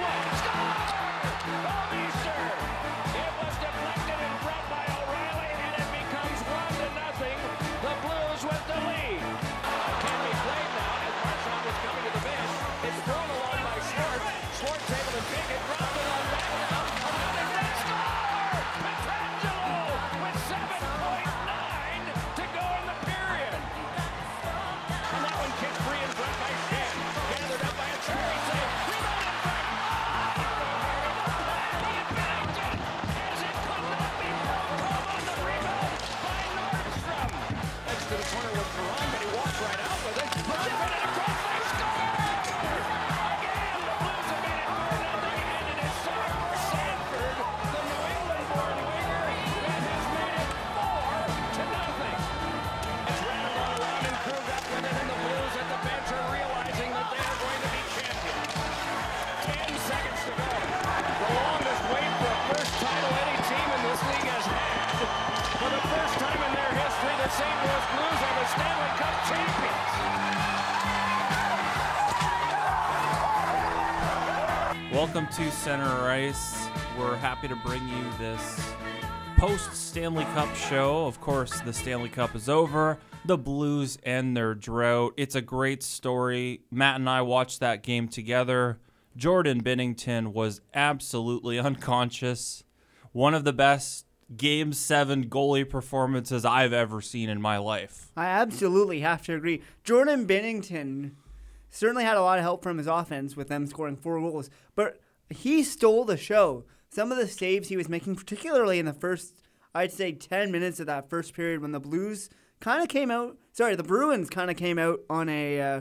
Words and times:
one. 0.00 0.29
Corner 38.30 38.54
with 38.54 38.70
Perron, 38.78 39.10
but 39.10 39.18
he 39.18 39.28
walked 39.34 39.58
right 39.58 39.80
out 39.90 39.98
with 40.06 40.22
it. 40.22 40.30
Perron 40.30 40.70
put 40.70 40.86
it 40.86 41.02
across. 41.02 41.34
They 41.50 41.66
score! 41.66 42.14
Again, 43.10 43.74
the 43.82 43.94
Blues 43.98 44.30
have 44.30 44.42
made 44.46 44.62
it 44.62 44.70
4-0, 44.70 45.34
and 45.50 45.66
it 45.66 45.78
is 45.82 45.94
Sarver 46.06 46.54
Sanford, 46.70 47.36
the 47.74 47.82
New 47.90 48.02
England-born 48.06 48.76
winger, 48.86 49.26
that 49.66 49.82
has 49.82 50.06
made 50.14 50.30
it 50.30 50.50
4 50.78 51.26
to 51.58 51.62
nothing. 51.74 52.22
It's 53.10 53.18
Randall 53.18 53.66
around 53.82 54.04
and 54.06 54.18
Krug 54.22 54.46
up 54.46 54.62
with 54.70 54.86
it, 54.86 54.94
and 54.94 55.08
the 55.10 55.18
Blues 55.26 55.54
at 55.58 55.66
the 55.74 55.80
bench 55.90 56.08
are 56.14 56.26
realizing 56.30 56.90
that 56.94 57.08
they 57.10 57.22
are 57.26 57.34
going 57.34 57.60
to 57.66 57.70
be 57.74 57.82
champions. 57.98 58.54
Ten 59.42 59.74
seconds 59.90 60.22
to 60.22 60.32
go. 60.38 60.46
The 60.46 61.34
longest 61.34 61.82
wait 61.90 62.12
for 62.14 62.30
a 62.30 62.38
first 62.54 62.74
title 62.78 63.10
any 63.26 63.42
team 63.50 63.68
in 63.74 63.80
this 63.90 64.00
league 64.06 64.30
has 64.30 64.46
had. 64.46 64.86
For 65.58 65.66
the 65.66 65.82
first 65.82 66.14
time 66.22 66.39
history, 67.00 67.16
the 67.16 67.28
St. 67.30 67.62
Louis 67.62 67.86
Blues 67.94 68.20
are 68.22 68.36
the 68.40 68.46
Stanley 68.46 68.92
Cup 68.98 69.16
champions. 69.28 69.74
Welcome 74.92 75.26
to 75.28 75.50
Center 75.50 76.10
Ice. 76.10 76.68
We're 76.98 77.16
happy 77.16 77.48
to 77.48 77.56
bring 77.56 77.88
you 77.88 78.04
this 78.18 78.74
post 79.38 79.72
Stanley 79.74 80.24
Cup 80.34 80.54
show. 80.54 81.06
Of 81.06 81.20
course, 81.20 81.60
the 81.60 81.72
Stanley 81.72 82.10
Cup 82.10 82.34
is 82.36 82.48
over. 82.48 82.98
The 83.24 83.38
Blues 83.38 83.96
end 84.02 84.36
their 84.36 84.54
drought. 84.54 85.14
It's 85.16 85.34
a 85.34 85.40
great 85.40 85.82
story. 85.82 86.62
Matt 86.70 86.96
and 86.96 87.08
I 87.08 87.22
watched 87.22 87.60
that 87.60 87.82
game 87.82 88.08
together. 88.08 88.78
Jordan 89.16 89.62
Binnington 89.62 90.32
was 90.32 90.60
absolutely 90.74 91.58
unconscious. 91.68 92.62
One 93.12 93.34
of 93.34 93.44
the 93.44 93.52
best 93.52 94.04
Game 94.36 94.72
7 94.72 95.28
goalie 95.28 95.68
performances 95.68 96.44
I've 96.44 96.72
ever 96.72 97.00
seen 97.00 97.28
in 97.28 97.40
my 97.40 97.58
life. 97.58 98.12
I 98.16 98.26
absolutely 98.26 99.00
have 99.00 99.22
to 99.22 99.34
agree. 99.34 99.62
Jordan 99.82 100.26
Binnington 100.26 101.12
certainly 101.68 102.04
had 102.04 102.16
a 102.16 102.22
lot 102.22 102.38
of 102.38 102.44
help 102.44 102.62
from 102.62 102.78
his 102.78 102.86
offense 102.86 103.36
with 103.36 103.48
them 103.48 103.66
scoring 103.66 103.96
four 103.96 104.20
goals, 104.20 104.50
but 104.76 105.00
he 105.30 105.62
stole 105.62 106.04
the 106.04 106.16
show. 106.16 106.64
Some 106.90 107.10
of 107.10 107.18
the 107.18 107.26
saves 107.26 107.68
he 107.68 107.76
was 107.76 107.88
making, 107.88 108.16
particularly 108.16 108.78
in 108.78 108.86
the 108.86 108.92
first, 108.92 109.34
I'd 109.74 109.92
say, 109.92 110.12
10 110.12 110.52
minutes 110.52 110.80
of 110.80 110.86
that 110.86 111.08
first 111.08 111.34
period 111.34 111.60
when 111.60 111.72
the 111.72 111.80
Blues 111.80 112.30
kind 112.60 112.82
of 112.82 112.88
came 112.88 113.10
out, 113.10 113.36
sorry, 113.52 113.74
the 113.74 113.82
Bruins 113.82 114.30
kind 114.30 114.50
of 114.50 114.56
came 114.56 114.78
out 114.78 115.00
on 115.08 115.28
a, 115.28 115.60
uh, 115.60 115.80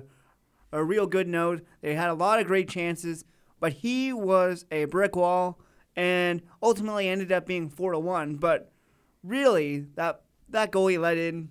a 0.72 0.84
real 0.84 1.07
good 1.07 1.28
note. 1.28 1.63
They 1.81 1.96
had 1.96 2.09
a 2.09 2.13
lot 2.13 2.40
of 2.40 2.47
great 2.47 2.69
chances, 2.69 3.25
but 3.59 3.73
he 3.73 4.13
was 4.13 4.66
a 4.72 4.85
brick 4.85 5.16
wall 5.16 5.59
and 5.99 6.41
ultimately 6.63 7.09
ended 7.09 7.29
up 7.29 7.45
being 7.45 7.67
4 7.67 7.91
to 7.91 7.99
1. 7.99 8.37
But 8.37 8.71
really, 9.21 9.79
that, 9.95 10.21
that 10.47 10.71
goal 10.71 10.87
he 10.87 10.97
let 10.97 11.17
in 11.17 11.49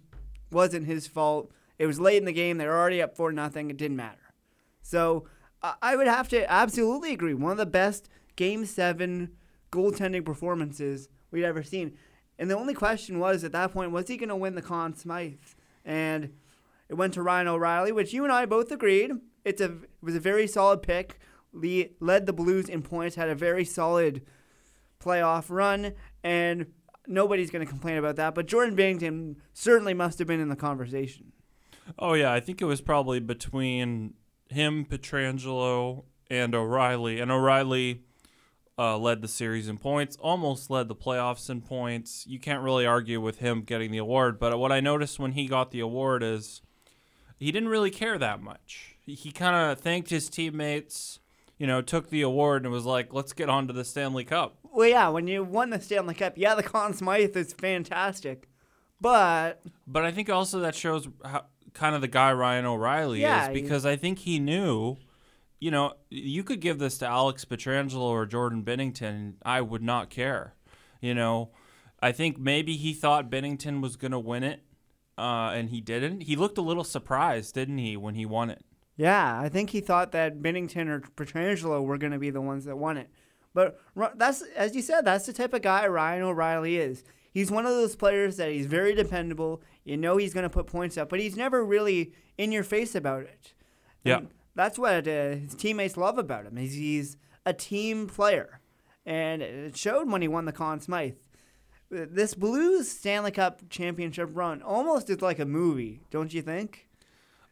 wasn't 0.51 0.87
his 0.87 1.07
fault. 1.07 1.53
It 1.79 1.87
was 1.87 2.01
late 2.01 2.17
in 2.17 2.25
the 2.25 2.33
game. 2.33 2.57
They 2.57 2.67
were 2.67 2.79
already 2.79 3.03
up 3.03 3.15
4 3.15 3.31
nothing. 3.31 3.69
It 3.69 3.77
didn't 3.77 3.99
matter. 3.99 4.33
So 4.81 5.27
I- 5.63 5.97
would 5.97 6.07
have 6.07 6.31
to 6.31 6.51
absolutely 6.51 7.13
agree. 7.13 7.35
One 7.35 7.53
of 7.53 7.59
the 7.59 7.67
best 7.67 8.09
Game 8.37 8.65
7 8.65 9.37
goaltending 9.71 10.25
performances 10.25 11.11
we'd 11.31 11.45
ever 11.45 11.63
seen. 11.63 11.99
And 12.39 12.51
the 12.51 12.57
only 12.57 12.73
question 12.73 13.19
was 13.19 13.45
at 13.45 13.53
that 13.53 13.75
point, 13.75 13.93
was 13.93 14.09
he 14.09 14.17
going 14.17 14.31
to 14.31 14.37
win 14.37 14.55
the 14.55 14.63
Conn 14.63 14.97
Smythe? 14.97 15.35
And 15.85 16.33
it 16.89 16.95
went 16.95 17.13
to 17.15 17.23
Ryan 17.23 17.49
O'Reilly, 17.49 17.93
which 17.93 18.15
you 18.15 18.25
and 18.25 18.33
I 18.33 18.47
both 18.47 18.73
agreed. 18.73 19.11
It's 19.45 19.61
a 19.61 19.67
it 19.67 19.91
was 20.01 20.17
a 20.17 20.21
very 20.21 20.47
solid 20.47 20.83
pick. 20.83 21.19
Lee 21.53 21.97
led 22.01 22.25
the 22.25 22.33
Blues 22.33 22.69
in 22.69 22.81
points, 22.81 23.17
had 23.17 23.29
a 23.29 23.35
very 23.35 23.65
solid 23.65 24.23
playoff 25.03 25.47
run, 25.49 25.95
and 26.23 26.67
nobody's 27.07 27.51
going 27.51 27.65
to 27.65 27.71
complain 27.71 27.97
about 27.97 28.17
that. 28.17 28.35
But 28.35 28.47
Jordan 28.47 28.77
Binnington 28.77 29.37
certainly 29.53 29.95
must 29.95 30.19
have 30.19 30.29
been 30.29 30.41
in 30.41 30.49
the 30.49 30.57
conversation. 30.57 31.33
Oh 31.99 32.15
yeah, 32.15 32.33
I 32.33 32.41
think 32.41 32.61
it 32.61 32.67
was 32.67 32.81
probably 32.81 33.21
between 33.21 34.15
him, 34.51 34.85
Pietrangelo, 34.85 36.05
and 36.31 36.55
O'Reilly. 36.55 37.21
And 37.21 37.31
O'Reilly 37.31 38.03
uh, 38.79 38.99
led 38.99 39.23
the 39.23 39.29
series 39.29 39.69
in 39.69 39.79
points, 39.79 40.17
almost 40.17 40.71
led 40.71 40.89
the 40.89 40.95
playoffs 40.95 41.51
in 41.51 41.61
points. 41.61 42.27
You 42.27 42.39
can't 42.39 42.63
really 42.63 42.87
argue 42.87 43.21
with 43.21 43.39
him 43.39 43.63
getting 43.63 43.91
the 43.91 43.99
award. 43.99 44.39
But 44.39 44.59
what 44.59 44.73
I 44.73 44.81
noticed 44.81 45.19
when 45.19 45.33
he 45.33 45.47
got 45.47 45.71
the 45.71 45.81
award 45.81 46.23
is 46.23 46.61
he 47.39 47.51
didn't 47.51 47.71
really 47.71 47.91
care 47.91 48.19
that 48.19 48.41
much. 48.41 48.97
He, 49.01 49.15
he 49.15 49.33
kind 49.33 49.57
of 49.57 49.81
thanked 49.81 50.11
his 50.11 50.29
teammates, 50.29 51.18
you 51.59 51.67
know, 51.67 51.83
took 51.83 52.11
the 52.11 52.23
award 52.23 52.65
and 52.65 52.73
was 52.73 52.85
like, 52.85 53.13
"Let's 53.13 53.33
get 53.33 53.49
on 53.49 53.67
to 53.67 53.73
the 53.73 53.85
Stanley 53.85 54.25
Cup." 54.25 54.59
Well, 54.63 54.89
yeah, 54.89 55.09
when 55.09 55.27
you 55.27 55.43
won 55.45 55.71
the 55.71 55.81
Stanley 55.81 56.15
Cup, 56.15 56.35
yeah, 56.37 56.55
the 56.55 56.63
Conn 56.63 56.95
Smythe 56.95 57.37
is 57.37 57.53
fantastic, 57.53 58.49
but 59.01 59.61
But 59.87 60.05
I 60.05 60.11
think 60.13 60.31
also 60.31 60.61
that 60.61 60.75
shows 60.75 61.09
how 61.25 61.47
kind 61.75 61.95
of 61.95 62.01
the 62.01 62.09
guy 62.09 62.33
Ryan 62.33 62.65
O'Reilly 62.67 63.21
Yeah, 63.23 63.43
is 63.43 63.49
he- 63.49 63.61
because 63.63 63.85
I 63.87 63.97
think 63.97 64.21
he 64.21 64.39
knew, 64.39 64.97
you 65.61 65.71
know, 65.71 65.95
you 66.11 66.43
could 66.45 66.61
give 66.61 66.79
this 66.79 66.99
to 66.99 67.07
Alex 67.07 67.45
Pietrangelo 67.45 68.01
or 68.01 68.27
Jordan 68.27 68.63
Binnington. 68.65 69.35
I 69.45 69.61
would 69.61 69.83
not 69.83 70.11
care. 70.11 70.55
You 71.01 71.15
know, 71.15 71.51
I 72.01 72.13
think 72.13 72.39
maybe 72.39 72.77
he 72.77 72.93
thought 72.93 73.31
Binnington 73.31 73.81
was 73.81 73.97
going 73.97 74.11
to 74.13 74.19
win 74.19 74.43
it, 74.45 74.63
uh, 75.17 75.51
and 75.55 75.71
he 75.71 75.81
didn't. 75.81 76.23
He 76.23 76.35
looked 76.37 76.59
a 76.59 76.63
little 76.63 76.85
surprised, 76.85 77.55
didn't 77.55 77.79
he, 77.79 77.97
when 77.97 78.15
he 78.15 78.27
won 78.27 78.51
it? 78.51 78.65
Yeah, 78.99 79.41
I 79.41 79.49
think 79.49 79.71
he 79.71 79.81
thought 79.81 80.13
that 80.13 80.43
Binnington 80.43 80.89
or 80.89 81.01
Pietrangelo 81.01 81.83
were 81.83 81.99
going 81.99 82.13
to 82.13 82.19
be 82.19 82.31
the 82.31 82.41
ones 82.41 82.65
that 82.65 82.77
won 82.77 82.97
it. 82.97 83.09
But 83.55 83.81
that's 84.17 84.43
as 84.57 84.75
you 84.75 84.83
said, 84.83 85.05
that's 85.05 85.25
the 85.25 85.33
type 85.33 85.55
of 85.55 85.63
guy 85.63 85.87
Ryan 85.87 86.25
O'Reilly 86.25 86.77
is. 86.77 87.05
He's 87.33 87.51
one 87.51 87.65
of 87.65 87.73
those 87.73 87.95
players 87.95 88.37
that 88.37 88.51
he's 88.51 88.67
very 88.67 88.95
dependable. 88.95 89.63
You 89.85 89.97
know 89.97 90.17
he's 90.17 90.35
going 90.35 90.45
to 90.45 90.51
put 90.51 90.67
points 90.67 90.99
up, 90.99 91.09
but 91.09 91.21
he's 91.21 91.37
never 91.37 91.65
really 91.65 92.13
in 92.37 92.51
your 92.51 92.65
face 92.65 92.95
about 92.95 93.23
it. 93.23 93.55
Yeah. 94.03 94.19
And 94.19 94.29
that's 94.57 94.79
what 94.79 95.07
uh, 95.07 95.37
his 95.37 95.55
teammates 95.55 95.97
love 95.97 96.19
about 96.19 96.47
him. 96.47 96.59
Is 96.59 96.75
he's 96.75 97.17
a 97.47 97.53
team 97.53 98.09
player, 98.09 98.61
and 99.07 99.43
it 99.43 99.77
showed 99.77 100.11
when 100.11 100.23
he 100.23 100.29
won 100.29 100.45
the 100.45 100.53
Conn 100.53 100.81
Smythe. 100.81 101.15
This 101.91 102.35
Blues 102.35 102.91
Stanley 102.91 103.31
Cup 103.31 103.63
championship 103.71 104.31
run 104.33 104.61
almost 104.61 105.09
is 105.09 105.23
like 105.23 105.39
a 105.39 105.47
movie, 105.47 106.03
don't 106.11 106.35
you 106.35 106.43
think? 106.43 106.88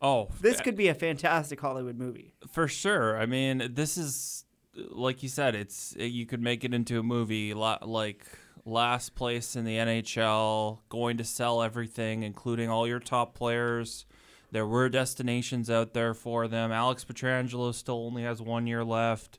Oh, 0.03 0.29
This 0.41 0.61
could 0.61 0.77
be 0.77 0.89
a 0.89 0.95
fantastic 0.95 1.61
Hollywood 1.61 1.99
movie. 1.99 2.35
For 2.53 2.69
sure. 2.69 3.19
I 3.19 3.27
mean, 3.27 3.71
this 3.75 3.97
is 3.97 4.45
like 4.75 5.23
you 5.23 5.29
said. 5.29 5.55
It's 5.55 5.95
you 5.99 6.27
could 6.27 6.43
make 6.43 6.65
it 6.65 6.75
into 6.75 6.99
a 6.99 7.03
movie. 7.03 7.55
Like 7.55 8.25
last 8.65 9.15
place 9.15 9.57
in 9.57 9.65
the 9.65 9.77
NHL, 9.77 10.81
going 10.89 11.17
to 11.17 11.25
sell 11.25 11.63
everything, 11.63 12.23
including 12.23 12.69
all 12.69 12.87
your 12.87 13.01
top 13.01 13.35
players. 13.35 14.05
There 14.51 14.67
were 14.67 14.89
destinations 14.89 15.71
out 15.71 15.95
there 15.95 16.15
for 16.15 16.47
them. 16.49 16.73
Alex 16.73 17.05
Pietrangelo 17.05 17.75
still 17.75 18.07
only 18.07 18.23
has 18.23 18.41
one 18.43 18.67
year 18.67 18.85
left. 18.85 19.39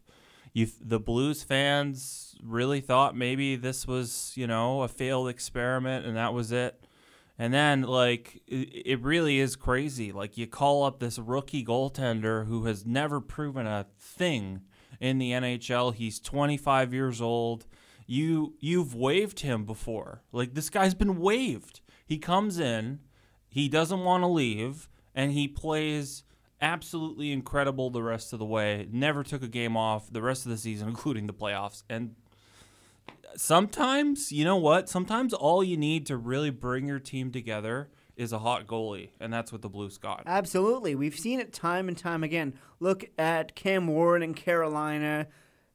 You, 0.53 0.67
the 0.81 0.99
Blues 0.99 1.43
fans 1.43 2.35
really 2.43 2.81
thought 2.81 3.15
maybe 3.15 3.55
this 3.55 3.85
was, 3.85 4.33
you 4.35 4.47
know, 4.47 4.81
a 4.81 4.87
failed 4.87 5.29
experiment 5.29 6.05
and 6.05 6.17
that 6.17 6.33
was 6.33 6.51
it. 6.51 6.83
And 7.39 7.53
then, 7.53 7.83
like, 7.83 8.41
it, 8.47 8.99
really 9.01 9.39
is 9.39 9.55
crazy. 9.55 10.11
Like, 10.11 10.37
you 10.37 10.47
call 10.47 10.83
up 10.83 10.99
this 10.99 11.19
rookie 11.19 11.63
goaltender 11.63 12.47
who 12.47 12.65
has 12.65 12.83
never 12.83 13.21
proven 13.21 13.67
a 13.67 13.85
thing 13.99 14.61
in 14.99 15.19
the 15.19 15.31
NHL. 15.31 15.93
He's 15.93 16.19
25 16.19 16.93
years 16.93 17.21
old. 17.21 17.67
You 18.07 18.55
you've 18.59 18.95
waived 18.95 19.41
him 19.41 19.65
before. 19.65 20.23
Like, 20.31 20.55
this 20.55 20.71
guy's 20.71 20.95
been 20.95 21.19
waived. 21.19 21.81
He 22.05 22.17
comes 22.17 22.57
in, 22.57 22.99
he 23.47 23.69
doesn't 23.69 24.03
want 24.03 24.23
to 24.23 24.27
leave, 24.27 24.89
and 25.13 25.31
he 25.31 25.47
plays 25.47 26.23
absolutely 26.61 27.31
incredible 27.31 27.89
the 27.89 28.01
rest 28.01 28.33
of 28.33 28.39
the 28.39 28.45
way. 28.45 28.87
Never 28.91 29.23
took 29.23 29.43
a 29.43 29.47
game 29.47 29.77
off 29.77 30.11
the 30.11 30.21
rest 30.21 30.45
of 30.45 30.51
the 30.51 30.57
season, 30.57 30.87
including 30.89 31.27
the 31.27 31.33
playoffs. 31.33 31.83
And 31.89 32.15
sometimes, 33.35 34.31
you 34.31 34.43
know 34.45 34.57
what? 34.57 34.89
Sometimes 34.89 35.33
all 35.33 35.63
you 35.63 35.77
need 35.77 36.05
to 36.07 36.17
really 36.17 36.49
bring 36.49 36.87
your 36.87 36.99
team 36.99 37.31
together 37.31 37.89
is 38.15 38.33
a 38.33 38.39
hot 38.39 38.65
goalie, 38.65 39.09
and 39.19 39.31
that's 39.31 39.51
what 39.51 39.61
the 39.61 39.69
Blues 39.69 39.97
got. 39.97 40.23
Absolutely. 40.25 40.95
We've 40.95 41.15
seen 41.17 41.39
it 41.39 41.53
time 41.53 41.87
and 41.87 41.97
time 41.97 42.23
again. 42.23 42.55
Look 42.79 43.05
at 43.17 43.55
Cam 43.55 43.87
Ward 43.87 44.23
in 44.23 44.33
Carolina. 44.33 45.27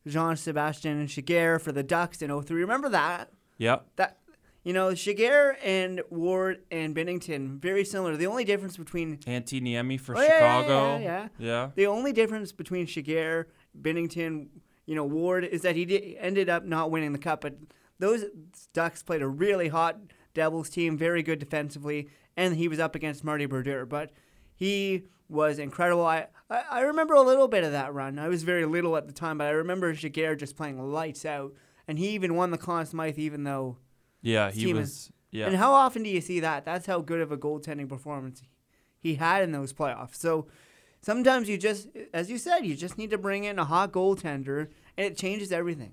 Jean 0.07 0.37
Sebastian 0.37 1.07
Giguere 1.07 1.61
for 1.61 1.71
the 1.71 1.85
Ducks 1.85 2.23
in 2.23 2.43
03. 2.43 2.61
Remember 2.63 2.89
that? 2.89 3.31
Yep. 3.59 3.87
That 3.97 4.19
you 4.65 4.73
know, 4.73 4.89
Giguere 4.91 5.55
and 5.63 6.03
Ward 6.11 6.63
and 6.73 6.95
Binnington 6.95 7.61
very 7.61 7.85
similar. 7.85 8.17
The 8.17 8.27
only 8.27 8.45
difference 8.45 8.77
between 8.77 9.19
Antti 9.19 9.61
Niemi 9.63 10.01
for 10.01 10.17
Oh, 10.17 10.21
yeah, 10.21 10.27
yeah, 10.29 10.61
Chicago. 10.63 10.99
yeah, 10.99 10.99
yeah. 11.01 11.29
Yeah. 11.39 11.71
the 11.77 11.87
only 11.87 12.13
difference 12.13 12.51
between 12.51 12.87
Giguere, 12.87 13.45
Binnington, 13.81 14.49
you 14.87 14.95
know, 14.95 15.05
Ward 15.05 15.45
is 15.45 15.63
that 15.63 15.77
he 15.77 15.85
did, 15.85 16.17
ended 16.19 16.49
up 16.49 16.65
not 16.65 16.91
winning 16.91 17.13
the 17.13 17.19
cup. 17.19 17.41
But 17.43 17.57
those 17.99 18.25
Ducks 18.73 19.03
played 19.03 19.23
a 19.23 19.29
really 19.29 19.69
hot 19.69 19.99
Devils 20.35 20.71
team, 20.71 20.97
very 20.97 21.23
good 21.23 21.39
defensively, 21.39 22.09
and 22.37 22.57
he 22.57 22.69
was 22.69 22.79
up 22.79 22.95
against 22.95 23.23
Marty 23.25 23.47
Brodeur. 23.47 23.87
But 23.87 24.11
he 24.55 25.05
was 25.29 25.59
incredible. 25.59 26.05
I, 26.07 26.27
I, 26.51 26.63
I 26.71 26.81
remember 26.81 27.15
a 27.15 27.23
little 27.23 27.49
bit 27.49 27.65
of 27.65 27.73
that 27.73 27.95
run. 27.95 28.19
I 28.19 28.29
was 28.29 28.43
very 28.43 28.65
little 28.67 28.97
at 28.97 29.07
the 29.07 29.13
time, 29.13 29.39
but 29.39 29.47
I 29.47 29.51
remember 29.51 29.93
Giguere 29.95 30.37
just 30.39 30.57
playing 30.57 30.79
lights 30.93 31.25
out. 31.25 31.53
And 31.89 31.99
he 31.99 32.11
even 32.11 32.37
won 32.37 32.51
the 32.51 32.59
Conn 32.59 32.87
Smythe, 32.87 33.19
even 33.19 33.45
though. 33.45 33.79
Yeah, 34.23 34.51
he 34.51 34.73
was. 34.73 34.89
is- 34.91 35.13
Yeah. 35.33 35.47
And 35.47 35.57
how 35.57 35.73
often 35.73 36.03
do 36.03 36.11
you 36.11 36.21
see 36.21 36.41
that? 36.41 36.65
That's 36.65 36.87
how 36.87 37.01
good 37.01 37.21
of 37.21 37.33
a 37.33 37.37
goaltending 37.37 37.89
performance 37.89 38.43
he 38.99 39.17
had 39.17 39.43
in 39.43 39.51
those 39.53 39.73
playoffs. 39.73 40.15
So 40.17 40.47
sometimes 41.03 41.49
you 41.49 41.59
just, 41.59 41.89
as 42.15 42.31
you 42.31 42.39
said, 42.39 42.61
you 42.61 42.75
just 42.75 42.97
need 42.97 43.11
to 43.11 43.19
bring 43.19 43.45
in 43.45 43.59
a 43.59 43.65
hot 43.65 43.93
goaltender, 43.93 44.69
and 44.97 45.07
it 45.07 45.17
changes 45.17 45.53
everything. 45.53 45.93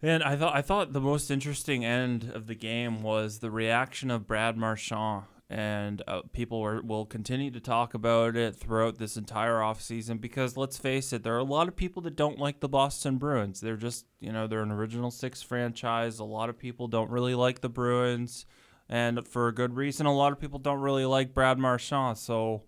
And 0.00 0.22
I 0.22 0.36
thought 0.36 0.54
I 0.54 0.62
thought 0.62 0.92
the 0.92 1.00
most 1.00 1.30
interesting 1.30 1.84
end 1.84 2.30
of 2.32 2.46
the 2.46 2.54
game 2.54 3.02
was 3.02 3.40
the 3.40 3.50
reaction 3.50 4.12
of 4.12 4.28
Brad 4.28 4.56
Marchand, 4.56 5.24
and 5.50 6.02
uh, 6.06 6.22
people 6.32 6.60
were, 6.60 6.80
will 6.82 7.04
continue 7.04 7.50
to 7.50 7.58
talk 7.58 7.94
about 7.94 8.36
it 8.36 8.54
throughout 8.54 8.98
this 8.98 9.16
entire 9.16 9.56
offseason 9.56 10.20
because 10.20 10.56
let's 10.56 10.78
face 10.78 11.12
it, 11.12 11.24
there 11.24 11.34
are 11.34 11.38
a 11.38 11.44
lot 11.44 11.66
of 11.66 11.74
people 11.74 12.00
that 12.02 12.14
don't 12.14 12.38
like 12.38 12.60
the 12.60 12.68
Boston 12.68 13.16
Bruins. 13.18 13.60
They're 13.60 13.76
just 13.76 14.06
you 14.20 14.30
know 14.30 14.46
they're 14.46 14.62
an 14.62 14.70
original 14.70 15.10
six 15.10 15.42
franchise. 15.42 16.20
A 16.20 16.24
lot 16.24 16.48
of 16.48 16.56
people 16.56 16.86
don't 16.86 17.10
really 17.10 17.34
like 17.34 17.60
the 17.60 17.68
Bruins, 17.68 18.46
and 18.88 19.26
for 19.26 19.48
a 19.48 19.54
good 19.54 19.74
reason. 19.74 20.06
A 20.06 20.14
lot 20.14 20.30
of 20.30 20.38
people 20.38 20.60
don't 20.60 20.80
really 20.80 21.06
like 21.06 21.34
Brad 21.34 21.58
Marchand. 21.58 22.18
So 22.18 22.62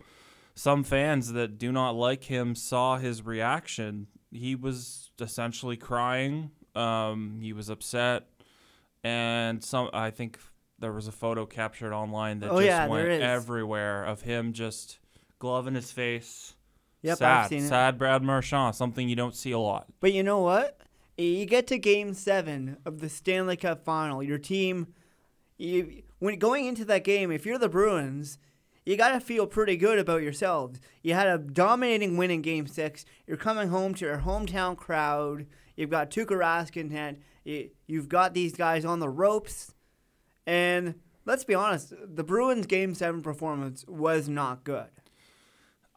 some 0.60 0.84
fans 0.84 1.32
that 1.32 1.56
do 1.56 1.72
not 1.72 1.92
like 1.92 2.24
him 2.24 2.54
saw 2.54 2.98
his 2.98 3.24
reaction. 3.24 4.06
He 4.30 4.54
was 4.54 5.10
essentially 5.18 5.78
crying. 5.78 6.50
Um, 6.74 7.38
he 7.40 7.54
was 7.54 7.70
upset, 7.70 8.28
and 9.02 9.64
some. 9.64 9.88
I 9.94 10.10
think 10.10 10.38
there 10.78 10.92
was 10.92 11.08
a 11.08 11.12
photo 11.12 11.46
captured 11.46 11.94
online 11.94 12.40
that 12.40 12.50
Oh, 12.50 12.56
just 12.56 12.66
yeah, 12.66 12.86
went 12.86 13.08
everywhere 13.08 14.04
of 14.04 14.20
him 14.20 14.52
just 14.52 14.98
glove 15.38 15.66
in 15.66 15.74
his 15.74 15.92
face. 15.92 16.54
Yep, 17.02 17.18
sad, 17.18 17.44
I've 17.44 17.48
seen 17.48 17.64
it. 17.64 17.68
sad. 17.68 17.98
Brad 17.98 18.22
Marchand, 18.22 18.74
something 18.74 19.08
you 19.08 19.16
don't 19.16 19.34
see 19.34 19.52
a 19.52 19.58
lot. 19.58 19.86
But 19.98 20.12
you 20.12 20.22
know 20.22 20.40
what? 20.40 20.78
You 21.16 21.46
get 21.46 21.68
to 21.68 21.78
Game 21.78 22.12
Seven 22.12 22.76
of 22.84 23.00
the 23.00 23.08
Stanley 23.08 23.56
Cup 23.56 23.82
Final. 23.82 24.22
Your 24.22 24.38
team, 24.38 24.88
you 25.56 26.02
when 26.18 26.38
going 26.38 26.66
into 26.66 26.84
that 26.84 27.02
game, 27.02 27.30
if 27.30 27.46
you're 27.46 27.58
the 27.58 27.70
Bruins, 27.70 28.36
you 28.86 28.96
got 28.96 29.10
to 29.12 29.20
feel 29.20 29.46
pretty 29.46 29.76
good 29.76 29.98
about 29.98 30.22
yourselves. 30.22 30.80
You 31.02 31.14
had 31.14 31.26
a 31.28 31.38
dominating 31.38 32.16
win 32.16 32.30
in 32.30 32.42
Game 32.42 32.66
Six. 32.66 33.04
You're 33.26 33.36
coming 33.36 33.68
home 33.68 33.94
to 33.94 34.04
your 34.06 34.18
hometown 34.18 34.76
crowd. 34.76 35.46
You've 35.76 35.90
got 35.90 36.10
Tuukka 36.10 36.36
Rask 36.38 36.76
in 36.76 36.90
hand. 36.90 37.18
You, 37.44 37.70
you've 37.86 38.08
got 38.08 38.34
these 38.34 38.54
guys 38.54 38.84
on 38.84 38.98
the 39.00 39.08
ropes, 39.08 39.74
and 40.46 40.94
let's 41.24 41.44
be 41.44 41.54
honest, 41.54 41.92
the 42.06 42.24
Bruins' 42.24 42.66
Game 42.66 42.94
Seven 42.94 43.22
performance 43.22 43.84
was 43.88 44.28
not 44.28 44.64
good. 44.64 44.88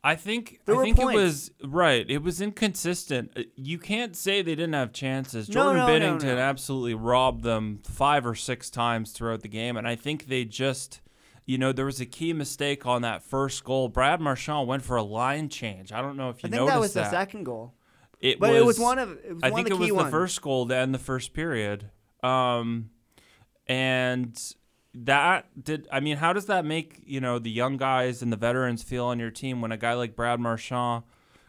I 0.05 0.15
think 0.15 0.59
There 0.65 0.75
I 0.75 0.83
think 0.83 0.97
points. 0.97 1.13
it 1.17 1.23
was 1.23 1.51
right. 1.63 2.05
It 2.09 2.21
was 2.21 2.41
inconsistent. 2.41 3.31
Uh, 3.37 3.43
You 3.55 3.77
can't 3.79 4.17
say 4.17 4.41
they 4.41 4.53
didn't 4.55 4.73
have 4.73 4.91
chances. 4.91 5.47
Jordan 5.47 5.77
no, 5.77 5.87
no, 5.87 5.93
Binnington 6.17 6.35
no. 6.35 6.39
absolutely 6.39 6.93
robbed 6.93 7.43
them 7.43 7.79
five 7.85 8.25
or 8.25 8.35
six 8.35 8.69
times 8.69 9.11
throughout 9.13 9.41
the 9.43 9.47
game, 9.47 9.77
and 9.77 9.87
I 9.87 9.95
think 9.95 10.27
they 10.27 10.43
just, 10.43 10.99
you 11.45 11.57
know, 11.57 11.71
there 11.71 11.85
was 11.85 11.99
a 11.99 12.05
key 12.05 12.33
mistake 12.33 12.85
on 12.85 13.01
that 13.01 13.23
first 13.23 13.63
goal. 13.63 13.89
Brad 13.89 14.21
Marchand 14.21 14.67
went 14.67 14.83
for 14.83 14.95
a 14.95 15.03
line 15.03 15.49
change. 15.49 15.91
I 15.91 16.01
don't 16.01 16.15
know 16.15 16.29
if 16.29 16.43
you 16.43 16.49
that. 16.49 16.55
I 16.55 16.59
think 16.59 16.69
noticed 16.69 16.93
that 16.93 17.01
was 17.01 17.11
the 17.11 17.17
second 17.17 17.43
goal, 17.43 17.73
It 18.19 18.39
but 18.39 18.51
was, 18.51 18.59
it 18.61 18.65
was 18.65 18.79
one 18.79 18.99
of 18.99 19.11
it 19.11 19.33
was 19.33 19.43
I 19.43 19.51
think 19.51 19.69
it 19.69 19.77
was 19.77 19.89
the 19.89 20.11
first 20.11 20.41
goal 20.41 20.67
to 20.67 20.75
end 20.75 20.93
the 20.93 20.99
first 20.99 21.33
period. 21.33 21.89
Um, 22.21 22.89
and 23.67 24.39
that 24.93 25.47
did. 25.61 25.87
I 25.91 25.99
mean, 25.99 26.17
how 26.17 26.33
does 26.33 26.45
that 26.45 26.65
make 26.65 27.01
you 27.05 27.19
know 27.19 27.39
the 27.39 27.51
young 27.51 27.77
guys 27.77 28.21
and 28.21 28.31
the 28.31 28.37
veterans 28.37 28.83
feel 28.83 29.05
on 29.05 29.19
your 29.19 29.31
team 29.31 29.61
when 29.61 29.71
a 29.71 29.77
guy 29.77 29.93
like 29.93 30.15
Brad 30.15 30.39
Marchand 30.39 31.03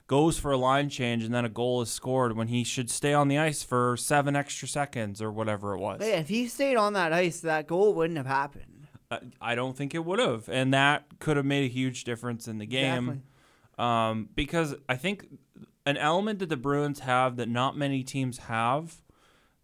goes 0.07 0.39
for 0.39 0.53
a 0.53 0.57
line 0.57 0.91
change 0.91 1.25
and 1.25 1.33
then 1.33 1.45
a 1.45 1.49
goal 1.49 1.81
is 1.83 1.91
scored 1.91 2.37
when 2.37 2.49
he 2.49 2.63
should 2.63 2.91
stay 2.91 3.15
on 3.15 3.29
the 3.29 3.39
ice 3.39 3.63
for 3.63 3.97
seven 3.97 4.37
extra 4.37 4.69
seconds 4.69 5.23
or 5.23 5.31
whatever 5.31 5.75
it 5.75 5.79
was? 5.79 5.99
But 5.99 6.09
if 6.09 6.29
he 6.29 6.47
stayed 6.49 6.77
on 6.77 6.93
that 6.95 7.13
ice, 7.13 7.41
that 7.41 7.67
goal 7.67 7.95
wouldn't 7.95 8.17
have 8.19 8.27
happened. 8.27 8.67
I- 9.11 9.21
I 9.41 9.55
don't 9.55 9.77
think 9.77 9.95
it 9.95 10.05
would 10.05 10.19
have, 10.19 10.49
and 10.49 10.73
that 10.75 11.05
could 11.19 11.37
have 11.37 11.47
made 11.47 11.65
a 11.65 11.73
huge 11.73 12.05
difference 12.05 12.49
in 12.49 12.59
the 12.59 12.67
game. 12.67 13.09
Exactly. 13.09 13.23
Um, 13.79 14.29
because 14.35 14.75
I 14.89 14.97
think 14.97 15.27
an 15.87 15.97
element 15.97 16.39
that 16.39 16.49
the 16.49 16.57
Bruins 16.57 17.01
have 17.01 17.37
that 17.37 17.49
not 17.49 17.77
many 17.77 18.03
teams 18.03 18.39
have 18.39 19.03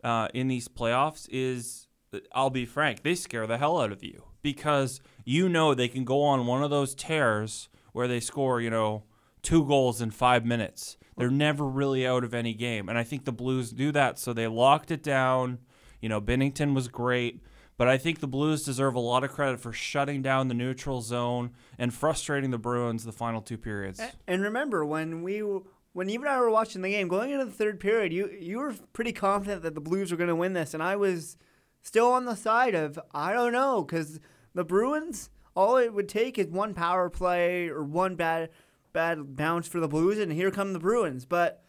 uh, 0.04 0.28
in 0.34 0.48
these 0.48 0.68
playoffs 0.68 1.28
is, 1.30 1.86
I'll 2.32 2.50
be 2.50 2.64
frank, 2.66 3.02
they 3.02 3.14
scare 3.14 3.46
the 3.46 3.58
hell 3.58 3.80
out 3.80 3.92
of 3.92 4.02
you 4.02 4.24
because 4.42 5.00
you 5.24 5.48
know 5.48 5.74
they 5.74 5.88
can 5.88 6.04
go 6.04 6.22
on 6.22 6.46
one 6.46 6.62
of 6.62 6.70
those 6.70 6.94
tears 6.94 7.68
where 7.92 8.08
they 8.08 8.20
score, 8.20 8.60
you 8.60 8.70
know, 8.70 9.04
two 9.42 9.64
goals 9.64 10.00
in 10.00 10.10
five 10.10 10.44
minutes. 10.44 10.96
They're 11.16 11.30
never 11.30 11.66
really 11.66 12.06
out 12.06 12.24
of 12.24 12.32
any 12.32 12.54
game, 12.54 12.88
and 12.88 12.96
I 12.96 13.02
think 13.04 13.24
the 13.26 13.32
Blues 13.32 13.72
do 13.72 13.92
that, 13.92 14.18
so 14.18 14.32
they 14.32 14.46
locked 14.46 14.90
it 14.90 15.02
down. 15.02 15.58
You 16.00 16.08
know, 16.08 16.20
Binnington 16.20 16.74
was 16.74 16.88
great. 16.88 17.42
But 17.80 17.88
I 17.88 17.96
think 17.96 18.20
the 18.20 18.26
Blues 18.26 18.62
deserve 18.62 18.94
a 18.94 19.00
lot 19.00 19.24
of 19.24 19.30
credit 19.30 19.58
for 19.58 19.72
shutting 19.72 20.20
down 20.20 20.48
the 20.48 20.54
neutral 20.54 21.00
zone 21.00 21.52
and 21.78 21.94
frustrating 21.94 22.50
the 22.50 22.58
Bruins 22.58 23.06
the 23.06 23.10
final 23.10 23.40
two 23.40 23.56
periods. 23.56 24.02
And 24.26 24.42
remember 24.42 24.84
when 24.84 25.22
we 25.22 25.38
when 25.94 26.10
you 26.10 26.20
and 26.20 26.28
I 26.28 26.38
were 26.40 26.50
watching 26.50 26.82
the 26.82 26.90
game 26.90 27.08
going 27.08 27.30
into 27.30 27.46
the 27.46 27.50
third 27.50 27.80
period, 27.80 28.12
you 28.12 28.28
you 28.38 28.58
were 28.58 28.74
pretty 28.92 29.12
confident 29.12 29.62
that 29.62 29.74
the 29.74 29.80
Blues 29.80 30.10
were 30.10 30.18
going 30.18 30.28
to 30.28 30.36
win 30.36 30.52
this, 30.52 30.74
and 30.74 30.82
I 30.82 30.96
was 30.96 31.38
still 31.80 32.12
on 32.12 32.26
the 32.26 32.34
side 32.34 32.74
of 32.74 33.00
I 33.14 33.32
don't 33.32 33.52
know 33.52 33.82
because 33.82 34.20
the 34.54 34.62
Bruins 34.62 35.30
all 35.56 35.78
it 35.78 35.94
would 35.94 36.06
take 36.06 36.38
is 36.38 36.48
one 36.48 36.74
power 36.74 37.08
play 37.08 37.68
or 37.68 37.82
one 37.82 38.14
bad 38.14 38.50
bad 38.92 39.36
bounce 39.36 39.66
for 39.66 39.80
the 39.80 39.88
Blues, 39.88 40.18
and 40.18 40.30
here 40.30 40.50
come 40.50 40.74
the 40.74 40.78
Bruins. 40.78 41.24
But 41.24 41.64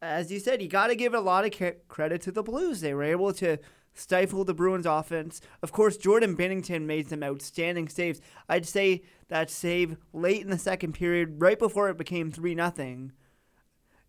as 0.00 0.30
you 0.30 0.38
said, 0.38 0.62
you 0.62 0.68
got 0.68 0.86
to 0.86 0.94
give 0.94 1.14
a 1.14 1.20
lot 1.20 1.44
of 1.44 1.72
credit 1.88 2.22
to 2.22 2.30
the 2.30 2.44
Blues. 2.44 2.80
They 2.80 2.94
were 2.94 3.02
able 3.02 3.32
to 3.32 3.58
stifle 3.98 4.44
the 4.44 4.54
Bruins' 4.54 4.86
offense. 4.86 5.40
Of 5.62 5.72
course, 5.72 5.96
Jordan 5.96 6.36
Binnington 6.36 6.82
made 6.82 7.08
some 7.08 7.22
outstanding 7.22 7.88
saves. 7.88 8.20
I'd 8.48 8.66
say 8.66 9.02
that 9.28 9.50
save 9.50 9.96
late 10.12 10.42
in 10.42 10.50
the 10.50 10.58
second 10.58 10.92
period, 10.92 11.40
right 11.40 11.58
before 11.58 11.88
it 11.90 11.98
became 11.98 12.30
3 12.30 12.54
nothing, 12.54 13.12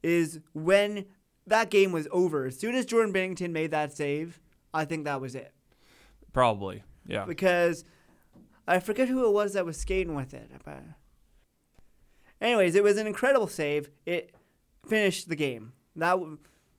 is 0.04 0.40
when 0.54 1.06
that 1.48 1.70
game 1.70 1.92
was 1.92 2.08
over. 2.12 2.46
As 2.46 2.58
soon 2.58 2.76
as 2.76 2.86
Jordan 2.86 3.14
Binnington 3.14 3.52
made 3.52 3.72
that 3.72 3.92
save, 3.92 4.40
I 4.74 4.86
think 4.86 5.06
that 5.06 5.20
was 5.20 5.36
it. 5.36 5.52
Probably, 6.32 6.84
yeah. 7.06 7.26
Because 7.26 7.84
I 8.68 8.80
forget 8.80 9.08
who 9.08 9.26
it 9.26 9.34
was 9.34 9.54
that 9.54 9.66
was 9.66 9.78
skating 9.78 10.14
with 10.14 10.34
it. 10.34 10.52
But 10.64 10.84
anyways, 12.40 12.76
it 12.76 12.84
was 12.84 12.98
an 12.98 13.08
incredible 13.08 13.48
save. 13.48 13.90
It 14.06 14.34
finished 14.88 15.28
the 15.28 15.36
game. 15.36 15.74
That 15.96 16.20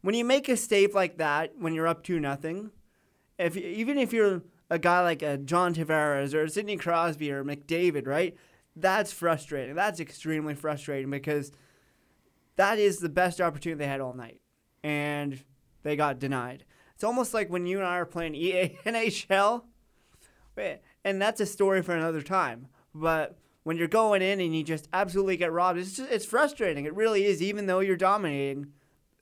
when 0.03 0.15
you 0.15 0.25
make 0.25 0.49
a 0.49 0.57
save 0.57 0.95
like 0.95 1.19
that 1.19 1.55
when 1.59 1.75
you're 1.75 1.89
up 1.89 2.05
two 2.05 2.21
nothing, 2.21 2.71
if 3.41 3.57
even 3.57 3.99
if 3.99 4.13
you're 4.13 4.43
a 4.71 4.79
guy 4.79 5.01
like 5.03 5.23
a 5.23 5.37
John 5.37 5.75
Tavares 5.75 6.35
or 6.35 6.47
Sidney 6.47 6.77
Crosby 6.77 7.33
or 7.33 7.45
McDavid, 7.45 8.07
right? 8.07 8.37
That's 8.77 9.13
frustrating. 9.13 9.75
That's 9.75 10.01
extremely 10.01 10.55
frustrating 10.55 11.11
because 11.11 11.51
that 12.57 12.79
is 12.79 12.99
the 12.99 13.09
best 13.09 13.41
opportunity 13.41 13.79
they 13.79 13.91
had 13.91 14.01
all 14.01 14.15
night, 14.15 14.41
and 14.85 15.43
they 15.83 15.97
got 15.97 16.19
denied. 16.19 16.65
It's 16.95 17.05
almost 17.05 17.35
like 17.35 17.49
when 17.49 17.67
you 17.67 17.79
and 17.79 17.87
I 17.87 17.97
are 17.97 18.07
playing 18.07 18.35
EA 18.35 18.79
NHL, 18.87 19.65
eh, 20.57 20.77
and 21.05 21.21
that's 21.21 21.41
a 21.41 21.47
story 21.47 21.83
for 21.83 21.97
another 21.97 22.23
time. 22.23 22.69
But 22.95 23.39
when 23.63 23.77
you're 23.77 23.89
going 23.89 24.23
in 24.23 24.41
and 24.41 24.55
you 24.55 24.63
just 24.63 24.89
absolutely 24.93 25.37
get 25.37 25.53
robbed, 25.53 25.79
it's 25.79 25.97
just, 25.97 26.11
it's 26.11 26.27
frustrating. 26.27 26.85
It 26.85 26.95
really 26.95 27.25
is. 27.25 27.43
Even 27.43 27.67
though 27.67 27.81
you're 27.81 27.97
dominating, 27.97 28.73